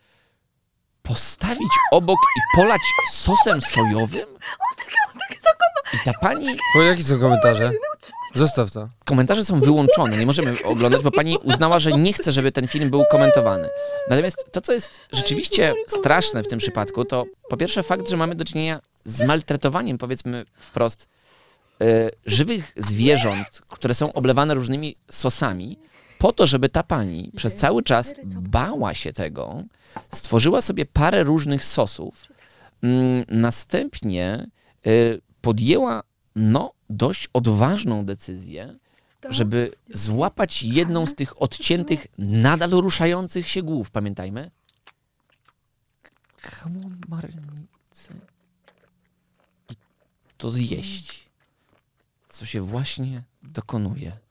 [1.09, 2.81] postawić obok i polać
[3.13, 4.27] sosem sojowym?
[5.95, 7.73] I ta pani Bo jakie są komentarze?
[8.35, 8.89] Zostaw to.
[9.05, 12.91] komentarze są wyłączone, nie możemy oglądać, bo pani uznała, że nie chce, żeby ten film
[12.91, 13.69] był komentowany.
[14.11, 18.35] Natomiast to, co jest rzeczywiście straszne w tym przypadku, to po pierwsze fakt, że mamy
[18.35, 21.09] do czynienia z maltretowaniem, powiedzmy wprost,
[21.83, 25.79] y, żywych zwierząt, które są oblewane różnymi sosami,
[26.25, 29.63] po to, żeby ta pani przez cały czas bała się tego,
[30.09, 32.27] stworzyła sobie parę różnych sosów,
[32.83, 34.47] mm, następnie
[34.87, 36.03] y, podjęła
[36.37, 38.79] no, dość odważną decyzję,
[39.29, 43.91] żeby złapać jedną z tych odciętych, nadal ruszających się głów.
[43.91, 44.51] Pamiętajmy?
[46.41, 48.15] Kałamarnicy.
[49.71, 49.75] I
[50.39, 51.31] to zjeść,
[52.29, 54.24] co się właśnie dokonuje.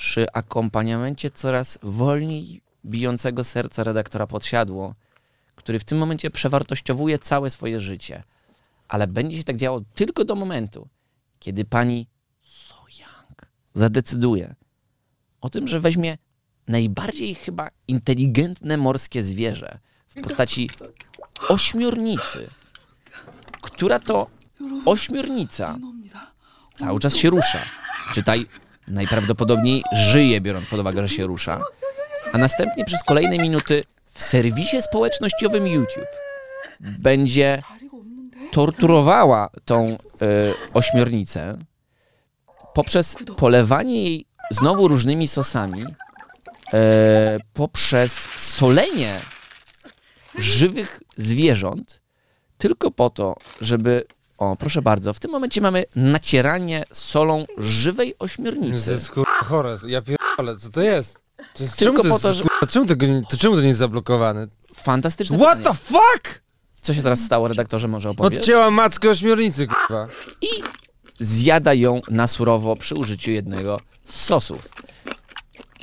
[0.00, 4.94] Przy akompaniamencie coraz wolniej bijącego serca redaktora podsiadło,
[5.56, 8.22] który w tym momencie przewartościowuje całe swoje życie.
[8.88, 10.88] Ale będzie się tak działo tylko do momentu,
[11.38, 12.06] kiedy pani
[12.42, 14.54] Sojang zadecyduje
[15.40, 16.18] o tym, że weźmie
[16.68, 19.78] najbardziej chyba inteligentne morskie zwierzę
[20.08, 20.70] w postaci
[21.48, 22.50] ośmiornicy,
[23.60, 24.30] która to
[24.84, 25.78] ośmiornica
[26.74, 27.62] cały czas się rusza.
[28.14, 28.46] Czytaj,
[28.90, 31.60] najprawdopodobniej żyje, biorąc pod uwagę, że się rusza.
[32.32, 36.06] A następnie przez kolejne minuty w serwisie społecznościowym YouTube
[36.80, 37.62] będzie
[38.50, 39.96] torturowała tą e,
[40.74, 41.58] ośmiornicę
[42.74, 45.84] poprzez polewanie jej znowu różnymi sosami,
[46.74, 49.20] e, poprzez solenie
[50.38, 52.02] żywych zwierząt,
[52.58, 54.04] tylko po to, żeby.
[54.40, 58.90] O, proszę bardzo, w tym momencie mamy nacieranie solą żywej To ośmiornicy.
[58.90, 59.26] jest kur...
[59.44, 59.76] chore.
[59.86, 61.22] Ja pierdolę, co to jest?
[61.54, 63.54] To jest Tylko czemu to po jest, to, że- kurwa, czemu, tego nie, to czemu
[63.54, 64.46] to nie jest zablokowane?
[64.74, 65.76] Fantastyczne What pytanie.
[65.76, 66.42] the fuck?
[66.80, 68.40] Co się teraz stało, redaktorze, może opowiesz?
[68.40, 70.06] Odcięła mackę ośmiornicy, kurwa.
[70.42, 70.46] i
[71.20, 74.68] zjada ją na surowo przy użyciu jednego z sosów.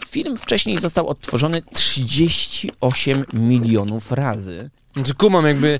[0.08, 4.70] Film wcześniej został odtworzony 38 milionów razy.
[4.94, 5.80] Znaczy kumam jakby,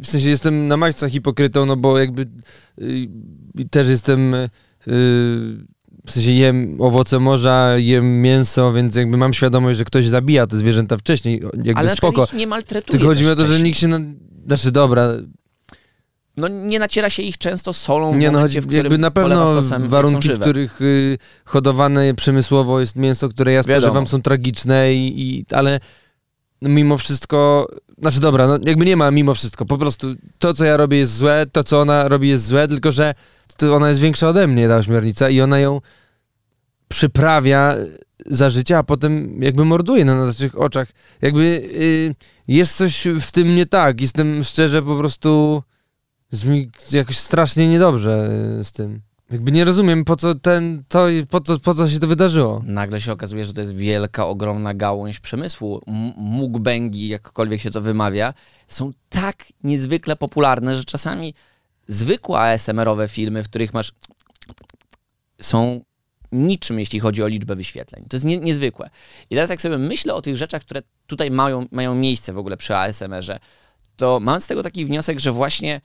[0.00, 2.26] w sensie jestem na maksa hipokrytą, no bo jakby
[2.80, 3.08] y,
[3.70, 4.48] też jestem, y,
[6.06, 10.58] w sensie jem owoce morza, jem mięso, więc jakby mam świadomość, że ktoś zabija te
[10.58, 12.24] zwierzęta wcześniej, jakby Ale spoko.
[12.24, 14.00] ich nie maltretuje Tylko chodzi mi o to, że nikt się, na...
[14.46, 15.12] znaczy dobra,
[16.36, 19.88] No nie naciera się ich często solą nie no, momencie, chodzi, jakby na pewno sosem,
[19.88, 23.80] warunki, w których y, hodowane przemysłowo jest mięso, które ja Wiadomo.
[23.80, 25.80] spożywam są tragiczne i, i ale
[26.62, 27.68] mimo wszystko,
[27.98, 31.16] znaczy dobra, no jakby nie ma mimo wszystko, po prostu to, co ja robię jest
[31.16, 33.14] złe, to, co ona robi jest złe, tylko że
[33.72, 35.80] ona jest większa ode mnie, ta ośmiornica i ona ją
[36.88, 37.74] przyprawia
[38.26, 40.88] za życia, a potem jakby morduje na naszych oczach.
[41.22, 42.14] Jakby y,
[42.48, 45.62] jest coś w tym nie tak, jestem szczerze po prostu
[46.32, 49.00] jest mi jakoś strasznie niedobrze y, z tym.
[49.30, 52.62] Jakby nie rozumiem, po co ten, to, po, co, po co się to wydarzyło.
[52.64, 55.82] Nagle się okazuje, że to jest wielka, ogromna gałąź przemysłu.
[56.16, 58.34] Mukbangi, jakkolwiek się to wymawia,
[58.68, 61.34] są tak niezwykle popularne, że czasami
[61.88, 63.92] zwykłe ASMR-owe filmy, w których masz
[65.40, 65.80] są
[66.32, 68.04] niczym, jeśli chodzi o liczbę wyświetleń.
[68.08, 68.90] To jest nie, niezwykłe.
[69.30, 72.56] I teraz jak sobie myślę o tych rzeczach, które tutaj mają, mają miejsce w ogóle
[72.56, 73.38] przy ASMR-ze,
[73.96, 75.80] to mam z tego taki wniosek, że właśnie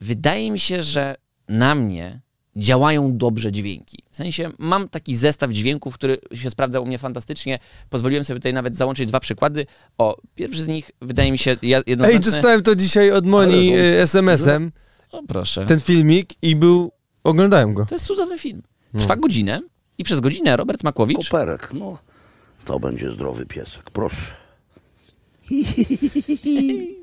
[0.00, 1.14] wydaje mi się, że
[1.48, 2.20] na mnie
[2.56, 4.02] działają dobrze dźwięki.
[4.10, 7.58] W sensie mam taki zestaw dźwięków, który się sprawdza u mnie fantastycznie.
[7.90, 9.66] Pozwoliłem sobie tutaj nawet załączyć dwa przykłady.
[9.98, 12.32] O, pierwszy z nich wydaje mi się ja- Ej, jednoznaczny.
[12.32, 14.72] dostałem to dzisiaj od Moni Ale y, SMS-em,
[15.12, 15.66] O, proszę.
[15.66, 16.92] ten filmik i był,
[17.24, 17.86] oglądałem go.
[17.86, 18.62] To jest cudowny film.
[18.98, 19.60] Trwa godzinę
[19.98, 21.98] i przez godzinę Robert Makłowicz Koperek, no.
[22.64, 24.32] To będzie zdrowy piesek, proszę.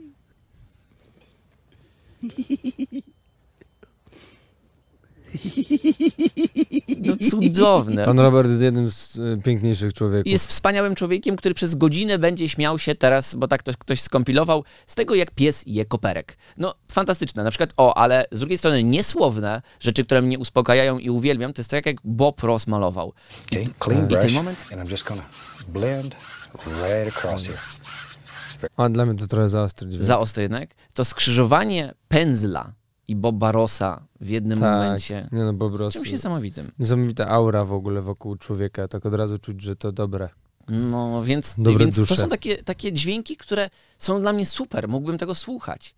[7.05, 8.05] no, cudowne.
[8.05, 10.31] Pan Robert jest jednym z e, piękniejszych człowieków.
[10.31, 14.63] Jest wspaniałym człowiekiem, który przez godzinę będzie śmiał się teraz, bo tak ktoś, ktoś skompilował,
[14.87, 16.37] z tego jak pies je koperek.
[16.57, 17.43] No, fantastyczne.
[17.43, 21.59] Na przykład, o, ale z drugiej strony niesłowne rzeczy, które mnie uspokajają i uwielbiam, to
[21.59, 23.13] jest to, jak, Bob Ross malował.
[23.51, 25.25] Okay, clean I ten moment and I'm just gonna
[25.67, 26.15] blend
[26.65, 27.57] right across here.
[28.77, 30.03] A dla mnie to trochę za ostry dźwięk.
[30.03, 32.73] za ostry jednak, to skrzyżowanie pędzla
[33.07, 34.83] i Boba Rossa w jednym tak.
[34.83, 35.29] momencie.
[35.31, 35.99] Nie no, po prostu.
[35.99, 36.71] Czymś niesamowitym.
[36.79, 38.87] Niesamowita aura w ogóle wokół człowieka.
[38.87, 40.29] Tak od razu czuć, że to dobre.
[40.67, 42.17] No więc, Dobre więc to dusze.
[42.17, 44.87] są takie, takie dźwięki, które są dla mnie super.
[44.87, 45.95] Mógłbym tego słuchać.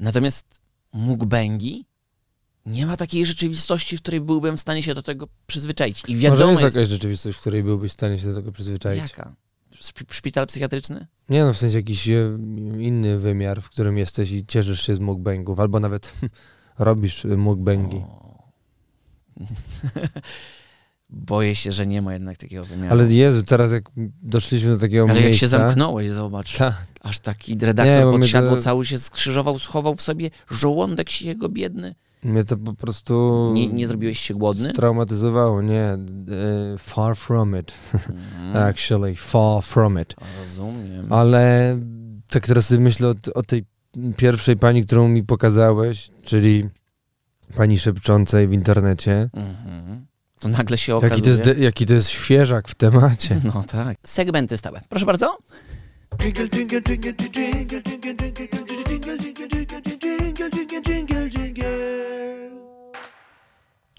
[0.00, 0.60] Natomiast
[0.92, 1.84] mukbangi
[2.66, 6.02] nie ma takiej rzeczywistości, w której byłbym w stanie się do tego przyzwyczaić.
[6.08, 8.52] I Może wiadomo jest jest, jakaś rzeczywistość, w której byłbyś w stanie się do tego
[8.52, 9.02] przyzwyczaić.
[9.02, 9.32] jaka.
[9.80, 11.06] Szpi- Szpital psychiatryczny?
[11.28, 12.38] Nie no, w sensie jakiś e,
[12.78, 16.12] inny wymiar, w którym jesteś i cieszysz się z mukbangów, albo nawet
[16.78, 18.02] robisz e, mukbangi.
[21.10, 22.92] Boję się, że nie ma jednak takiego wymiaru.
[22.92, 23.84] Ale Jezu, teraz jak
[24.22, 25.30] doszliśmy do takiego Ale miejsca...
[25.30, 26.56] jak się zamknąłeś, zobacz.
[26.58, 26.86] Tak.
[27.00, 31.48] Aż taki redaktor Nie, podsiadło, to- cały się skrzyżował, schował w sobie żołądek się jego
[31.48, 31.94] biedny.
[32.24, 33.50] Mnie to po prostu...
[33.54, 34.70] Nie, nie zrobiłeś się głodny?
[34.70, 35.82] Straumatyzowało, nie.
[35.82, 35.98] e,
[36.78, 37.74] far from it.
[38.54, 40.14] Actually, far from it.
[40.40, 41.12] Rozumiem.
[41.12, 41.78] Ale
[42.30, 43.64] tak teraz sobie myślę o, o tej
[44.16, 46.68] pierwszej pani, którą mi pokazałeś, czyli
[47.56, 49.30] pani szepczącej w internecie.
[49.32, 50.06] Mhm.
[50.40, 51.22] To nagle się Jaki okazuje...
[51.22, 53.40] to, jest, de- jaki to jest świeżak w temacie.
[53.54, 53.96] No tak.
[54.04, 54.80] Segmenty stałe.
[54.88, 55.38] Proszę bardzo.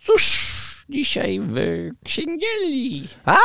[0.04, 0.40] Cóż,
[0.90, 1.56] dzisiaj w
[2.06, 3.04] księgielni.
[3.26, 3.38] A,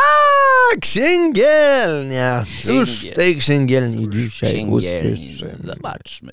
[0.80, 2.44] księgielnia!
[2.64, 5.10] Cóż w tej księgielni dzisiaj Księgielni.
[5.12, 5.56] usłyszymy?
[5.64, 6.32] Zobaczmy.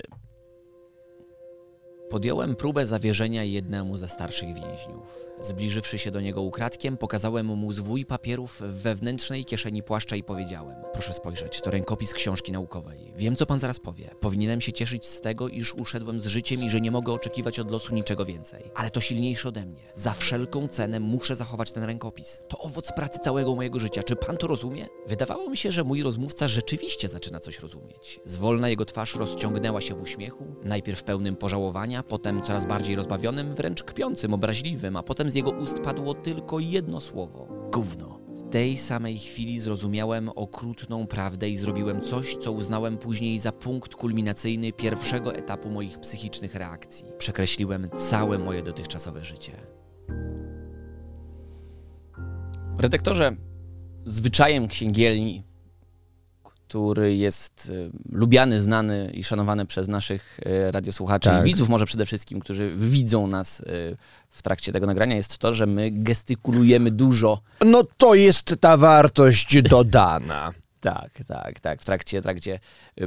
[2.10, 5.21] Podjąłem próbę zawierzenia jednemu ze starszych więźniów.
[5.42, 10.76] Zbliżywszy się do niego ukradkiem, pokazałem mu zwój papierów w wewnętrznej kieszeni płaszcza i powiedziałem:
[10.92, 13.12] Proszę spojrzeć, to rękopis książki naukowej.
[13.16, 14.10] Wiem, co pan zaraz powie.
[14.20, 17.70] Powinienem się cieszyć z tego, iż uszedłem z życiem i że nie mogę oczekiwać od
[17.70, 18.62] losu niczego więcej.
[18.74, 19.82] Ale to silniejsze ode mnie.
[19.94, 22.42] Za wszelką cenę muszę zachować ten rękopis.
[22.48, 24.02] To owoc pracy całego mojego życia.
[24.02, 24.86] Czy pan to rozumie?
[25.06, 28.20] Wydawało mi się, że mój rozmówca rzeczywiście zaczyna coś rozumieć.
[28.24, 33.82] Zwolna jego twarz rozciągnęła się w uśmiechu, najpierw pełnym pożałowania, potem coraz bardziej rozbawionym, wręcz
[33.82, 38.18] kpiącym, obraźliwym, a potem z jego ust padło tylko jedno słowo: gówno.
[38.28, 43.94] W tej samej chwili zrozumiałem okrutną prawdę i zrobiłem coś, co uznałem później za punkt
[43.94, 47.06] kulminacyjny pierwszego etapu moich psychicznych reakcji.
[47.18, 49.52] Przekreśliłem całe moje dotychczasowe życie.
[52.78, 53.36] Redaktorze,
[54.04, 55.44] zwyczajem księgielni,
[56.72, 61.42] który jest y, lubiany, znany i szanowany przez naszych y, radiosłuchaczy Tak.
[61.42, 63.96] i widzów może przede wszystkim, którzy widzą nas y,
[64.30, 67.38] w trakcie tego nagrania, jest to, że my gestykulujemy dużo.
[67.66, 70.52] No to jest ta wartość dodana.
[70.80, 72.60] Tak, tak, tak, w trakcie, w trakcie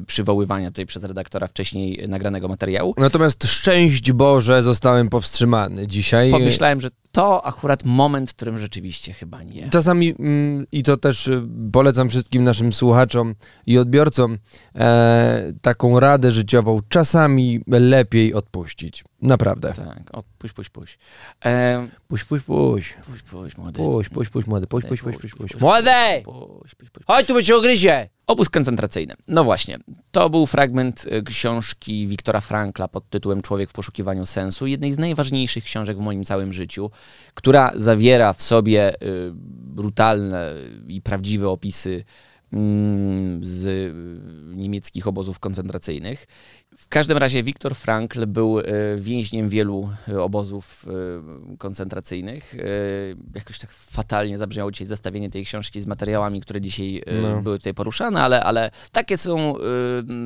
[0.08, 2.94] przywoływania tutaj przez redaktora wcześniej nagranego materiału.
[2.98, 6.32] Natomiast szczęść Boże zostałem powstrzymany dzisiaj.
[6.32, 9.70] Pomyślałem, że to akurat moment, w którym rzeczywiście chyba nie.
[9.70, 14.38] Czasami, mm, i to też y, polecam wszystkim naszym słuchaczom i odbiorcom,
[14.76, 19.04] e, taką radę życiową, czasami lepiej odpuścić.
[19.22, 19.74] Naprawdę.
[19.74, 21.00] Tak, o, puść, puść, puść.
[21.46, 22.94] E, Puść, puść, puść.
[23.12, 23.78] puść, puść, młody.
[23.78, 24.68] Puść, puść, puść, młody.
[24.68, 25.56] Puść, puść, puść, puść, puść.
[25.60, 25.92] Młody!
[26.24, 27.06] Puść, puść, puść.
[27.08, 28.15] Chodź tu, bo cię ugryzie!
[28.28, 29.14] Obóz koncentracyjny.
[29.28, 29.78] No właśnie,
[30.12, 34.98] to był fragment y, książki Wiktora Frankla pod tytułem Człowiek w poszukiwaniu sensu, jednej z
[34.98, 36.92] najważniejszych książek w moim całym życiu,
[37.34, 39.32] która zawiera w sobie y,
[39.76, 40.54] brutalne
[40.88, 42.04] i prawdziwe opisy
[42.54, 46.28] mm, z y, niemieckich obozów koncentracyjnych.
[46.78, 48.64] W każdym razie Wiktor Frankl był y,
[48.98, 50.86] więźniem wielu y, obozów
[51.54, 52.56] y, koncentracyjnych.
[53.36, 57.42] Jakoś tak fatalnie zabrzmiało dzisiaj zestawienie tej książki z materiałami, które dzisiaj No.
[57.42, 59.54] były tutaj poruszane, ale, ale takie są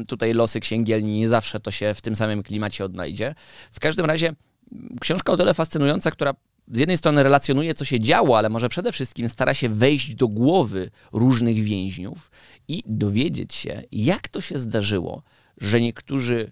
[0.08, 1.20] tutaj losy księgielni.
[1.20, 3.36] Nie zawsze to się w tym samym klimacie odnajdzie.
[3.72, 4.34] W każdym razie
[5.02, 6.34] książka o tyle fascynująca, która
[6.74, 10.28] z jednej strony relacjonuje, co się działo, ale może przede wszystkim stara się wejść do
[10.28, 12.32] głowy różnych więźniów
[12.68, 15.24] i dowiedzieć się, jak to się zdarzyło,
[15.60, 16.52] że niektórzy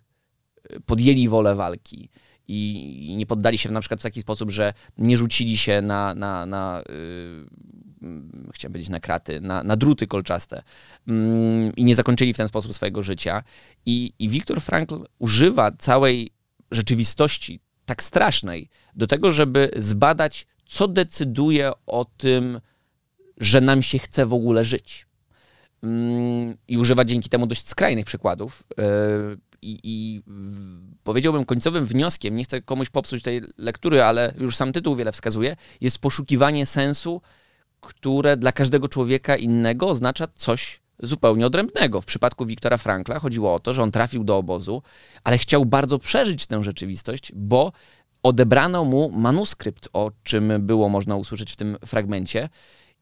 [0.71, 2.09] y, podjęli wolę walki
[2.47, 6.45] i nie poddali się na przykład w taki sposób, że nie rzucili się na, na,
[6.45, 10.63] na yy, chciałem powiedzieć na kraty, na, na druty kolczaste
[11.07, 13.43] mm, i nie zakończyli w ten sposób swojego życia.
[13.85, 16.31] I, I Viktor Frankl używa całej
[16.71, 22.61] rzeczywistości tak strasznej do tego, żeby zbadać, co decyduje o tym,
[23.37, 25.06] że nam się chce w ogóle żyć.
[25.83, 28.63] Mm, I używa dzięki temu dość skrajnych przykładów.
[28.77, 30.21] Yy, i, i
[31.03, 35.55] powiedziałbym końcowym wnioskiem, nie chcę komuś popsuć tej lektury, ale już sam tytuł wiele wskazuje,
[35.81, 37.21] jest poszukiwanie sensu,
[37.81, 42.01] które dla każdego człowieka innego oznacza coś zupełnie odrębnego.
[42.01, 44.81] W przypadku Wiktora Frankla chodziło o to, że on trafił do obozu,
[45.23, 47.71] ale chciał bardzo przeżyć tę rzeczywistość, bo
[48.23, 52.49] odebrano mu manuskrypt, o czym było można usłyszeć w tym fragmencie.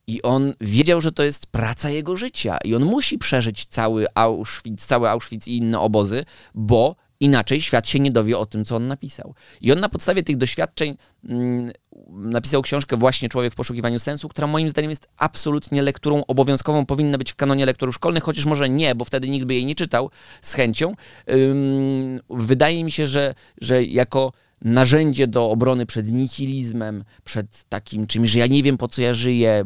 [0.08, 4.86] I on wiedział, że to jest praca jego życia i on musi przeżyć cały Auschwitz,
[4.86, 6.26] cały Auschwitz i inne obozy,
[6.56, 9.34] bo inaczej świat się nie dowie o tym, co on napisał.
[9.62, 10.98] I on na podstawie tych doświadczeń
[11.30, 11.72] mm,
[12.10, 17.18] napisał książkę właśnie Człowiek w poszukiwaniu sensu, która moim zdaniem jest absolutnie lekturą obowiązkową, powinna
[17.18, 20.10] być w kanonie lektur szkolnych, chociaż może nie, bo wtedy nikt by jej nie czytał
[20.42, 20.96] z chęcią.
[21.30, 24.32] Ym, wydaje mi się, że, że jako
[24.62, 29.14] narzędzie do obrony przed nihilizmem, przed takim czymś, że ja nie wiem po co ja
[29.14, 29.66] żyję,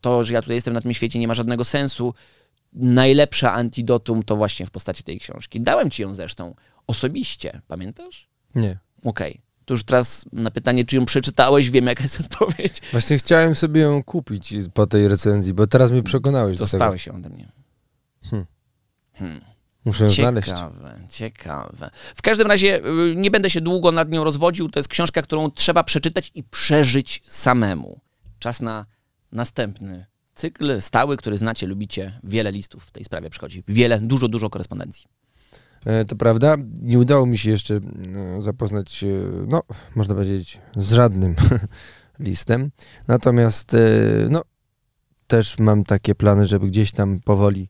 [0.00, 2.14] to, że ja tutaj jestem na tym świecie nie ma żadnego sensu.
[2.72, 5.60] Najlepsze antidotum to właśnie w postaci tej książki.
[5.60, 6.54] Dałem ci ją zresztą
[6.86, 8.28] osobiście, pamiętasz?
[8.54, 8.78] Nie.
[9.04, 9.40] Okej.
[9.64, 12.82] To już teraz na pytanie, czy ją przeczytałeś, wiem jaka jest odpowiedź.
[12.92, 16.78] Właśnie chciałem sobie ją kupić po tej recenzji, bo teraz mnie przekonałeś do tego.
[16.78, 17.48] Dostałeś ją ode mnie.
[18.22, 18.46] Hmm.
[19.12, 19.55] Hmm.
[19.86, 20.48] Muszę ją znaleźć.
[20.48, 21.90] Ciekawe, ciekawe.
[22.16, 24.68] W każdym razie y, nie będę się długo nad nią rozwodził.
[24.68, 28.00] To jest książka, którą trzeba przeczytać i przeżyć samemu.
[28.38, 28.86] Czas na
[29.32, 32.20] następny cykl stały, który znacie, lubicie.
[32.24, 33.64] Wiele listów w tej sprawie przychodzi.
[33.68, 35.06] Wiele, dużo, dużo korespondencji.
[35.84, 39.04] E, To prawda, nie udało mi się jeszcze no, zapoznać
[39.46, 39.62] no,
[39.94, 41.34] można powiedzieć, z żadnym
[42.18, 42.70] listem.
[43.08, 43.78] Natomiast, e,
[44.30, 44.42] no,
[45.26, 47.68] też mam takie plany, żeby gdzieś tam powoli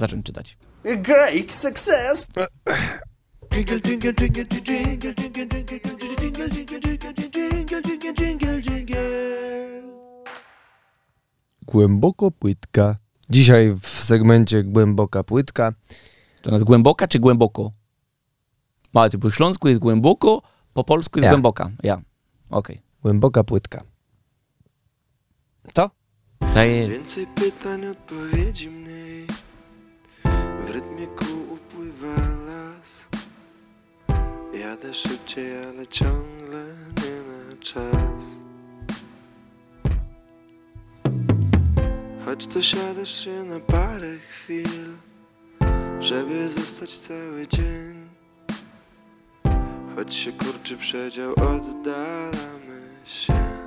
[0.00, 0.58] Zacząć czytać.
[0.84, 2.28] Great success!
[3.52, 8.96] Jingle, jingle, jingle, jingle, jingle, jingle, jingle, jingle, jingle, jingle, jingle, jingle.
[11.66, 12.96] głęboko płytka.
[13.30, 15.72] Dzisiaj w segmencie głęboka płytka.
[16.42, 17.70] To nas głęboka czy głęboko?
[19.10, 20.42] Ty po śląsku jest głęboko,
[20.72, 21.30] po polsku jest Ja.
[21.30, 21.70] głęboka.
[21.82, 22.00] Ja.
[22.50, 22.82] Okej.
[23.02, 23.82] Głęboka płytka.
[25.72, 25.90] To?
[26.54, 26.90] To jest.
[26.90, 28.99] Więcej pytań, odpowiedzi mniej.
[30.70, 32.16] W rytmie kół upływa
[32.46, 33.08] las.
[34.54, 36.64] Jadę szybciej, ale ciągle
[37.02, 38.22] nie na czas.
[42.24, 44.96] Choć dosiadasz się na parę chwil,
[46.00, 48.08] żeby zostać cały dzień.
[49.96, 53.59] Choć się kurczy przedział, oddalamy się.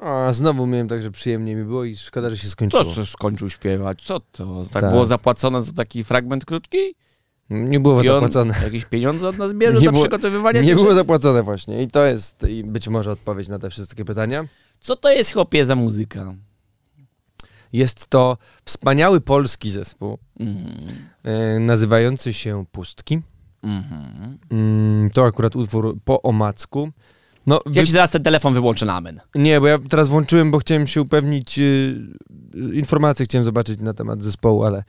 [0.00, 2.84] A, znowu miałem tak, że przyjemnie mi było i szkoda, że się skończyło.
[2.84, 4.02] To co skończył śpiewać?
[4.02, 4.62] Co to?
[4.72, 4.90] Tak, Tak.
[4.92, 6.78] było zapłacone za taki fragment krótki?
[7.50, 8.54] Nie było I on zapłacone.
[8.64, 12.04] Jakieś pieniądze od nas bierze Nie za było- przygotowywanie Nie było zapłacone właśnie i to
[12.04, 14.44] jest i być może odpowiedź na te wszystkie pytania.
[14.80, 16.34] Co to jest chłopie za muzyka?
[17.72, 20.18] Jest to wspaniały polski zespół
[21.24, 23.20] e, nazywający się Pustki.
[23.62, 24.38] Mhm.
[24.50, 26.90] Mm, to akurat utwór po omacku.
[27.46, 29.20] No, Ja wy- ci zaraz ten telefon wyłączę na amen.
[29.34, 31.96] Nie, bo ja teraz włączyłem, bo chciałem się upewnić, y,
[32.54, 34.84] y, informacje chciałem zobaczyć na temat zespołu, ale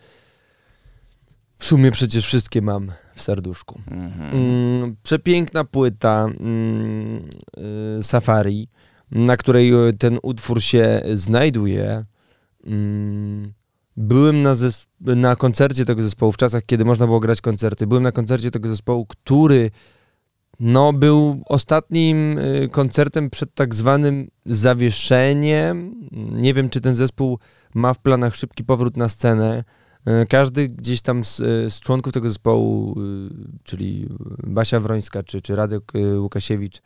[1.57, 3.81] w sumie przecież wszystkie mam w serduszku.
[3.91, 4.31] Mhm.
[4.35, 7.21] Mm, przepiękna płyta mm,
[7.99, 8.67] y, Safari,
[9.11, 12.05] na której y, ten utwór się znajduje.
[12.65, 13.53] Mm,
[13.97, 17.87] byłem na, zes- na koncercie tego zespołu w czasach, kiedy można było grać koncerty.
[17.87, 19.71] Byłem na koncercie tego zespołu, który
[20.61, 25.95] no, był ostatnim y, koncertem przed tak zwanym zawieszeniem.
[26.31, 27.39] Nie wiem, czy ten zespół
[27.73, 29.63] ma w planach szybki powrót na scenę.
[30.23, 32.95] Y, Każdy gdzieś tam z, y, z członków tego zespołu,
[33.63, 34.07] czyli
[34.43, 36.81] Basia Wrońska czy, czy Radek Łukasiewicz,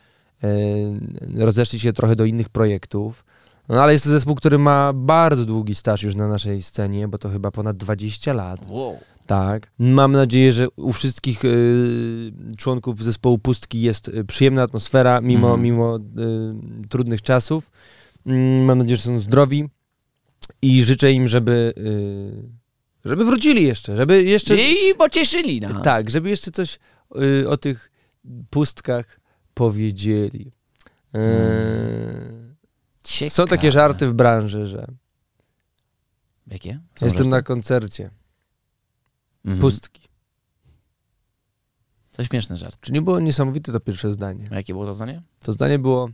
[1.35, 3.25] rozeszli się trochę do innych projektów.
[3.69, 7.17] No, ale jest to zespół, który ma bardzo długi staż już na naszej scenie, bo
[7.17, 8.65] to chyba ponad 20 lat.
[8.69, 8.99] Wow.
[9.25, 9.71] Tak.
[9.79, 15.61] Mam nadzieję, że u wszystkich y, członków zespołu Pustki jest y, przyjemna atmosfera, mimo, Mhm.
[15.63, 17.71] mimo y, trudnych czasów.
[18.25, 19.69] Mm, mam nadzieję, że są zdrowi
[20.61, 24.55] i życzę im, żeby, y, żeby wrócili jeszcze, żeby jeszcze...
[24.57, 25.83] I pocieszyli nas.
[25.83, 26.79] Tak, żeby jeszcze coś
[27.43, 27.91] y, o tych
[28.49, 29.19] pustkach
[29.53, 30.51] powiedzieli.
[33.21, 33.71] Y, Są takie Ciekawe.
[33.71, 34.87] żarty w branży, że
[36.47, 36.79] Jakie?
[36.95, 37.29] Są jestem żarty?
[37.31, 38.09] na koncercie.
[39.45, 39.61] Mhm.
[39.61, 40.01] Pustki.
[42.11, 42.77] To śmieszny żart.
[42.81, 44.47] Czy nie było niesamowite to pierwsze zdanie?
[44.51, 45.21] A jakie było to zdanie?
[45.39, 46.09] To zdanie było,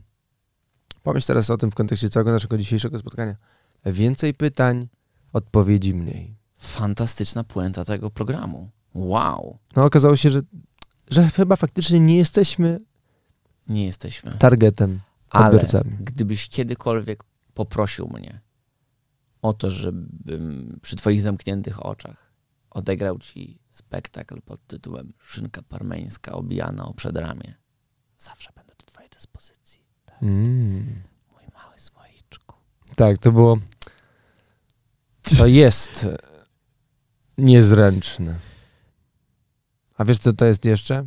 [1.02, 3.36] pomyśl teraz o tym w kontekście całego naszego dzisiejszego spotkania.
[3.86, 4.88] Więcej pytań,
[5.32, 6.36] odpowiedzi mniej.
[6.58, 8.70] Fantastyczna puenta tego programu.
[8.94, 9.58] Wow.
[9.76, 10.40] No okazało się, że,
[11.10, 12.80] że chyba faktycznie nie jesteśmy
[13.68, 14.36] Nie jesteśmy.
[14.38, 15.00] targetem,
[15.32, 15.96] Ale odbiorcami.
[16.00, 17.24] gdybyś kiedykolwiek
[17.54, 18.40] poprosił mnie
[19.42, 22.32] o to, żebym przy twoich zamkniętych oczach
[22.70, 27.54] odegrał ci spektakl pod tytułem Szynka parmeńska obijana o przedramię.
[28.18, 29.82] Zawsze będę do twojej dyspozycji.
[30.22, 31.02] Mm.
[31.32, 32.56] Mój mały słoiczku.
[32.96, 33.58] Tak, to było.
[35.38, 36.06] To jest
[37.38, 38.34] niezręczne.
[39.96, 41.06] A wiesz, co to jest jeszcze?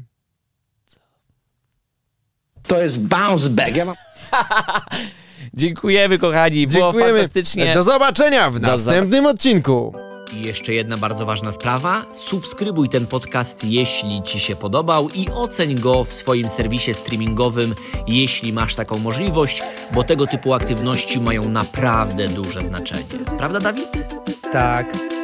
[2.67, 3.75] To jest bounce back.
[3.75, 3.95] Ja mam...
[5.53, 6.67] Dziękujemy, kochani.
[6.67, 7.19] Było Dziękujemy.
[7.19, 7.73] fantastycznie.
[7.73, 9.93] Do zobaczenia w Do następnym odcinku.
[10.33, 12.05] I jeszcze jedna bardzo ważna sprawa.
[12.15, 17.75] Subskrybuj ten podcast, jeśli Ci się podobał i oceń go w swoim serwisie streamingowym,
[18.07, 19.61] jeśli masz taką możliwość,
[19.93, 23.03] bo tego typu aktywności mają naprawdę duże znaczenie.
[23.37, 23.87] Prawda, Dawid?
[24.51, 25.14] Tak.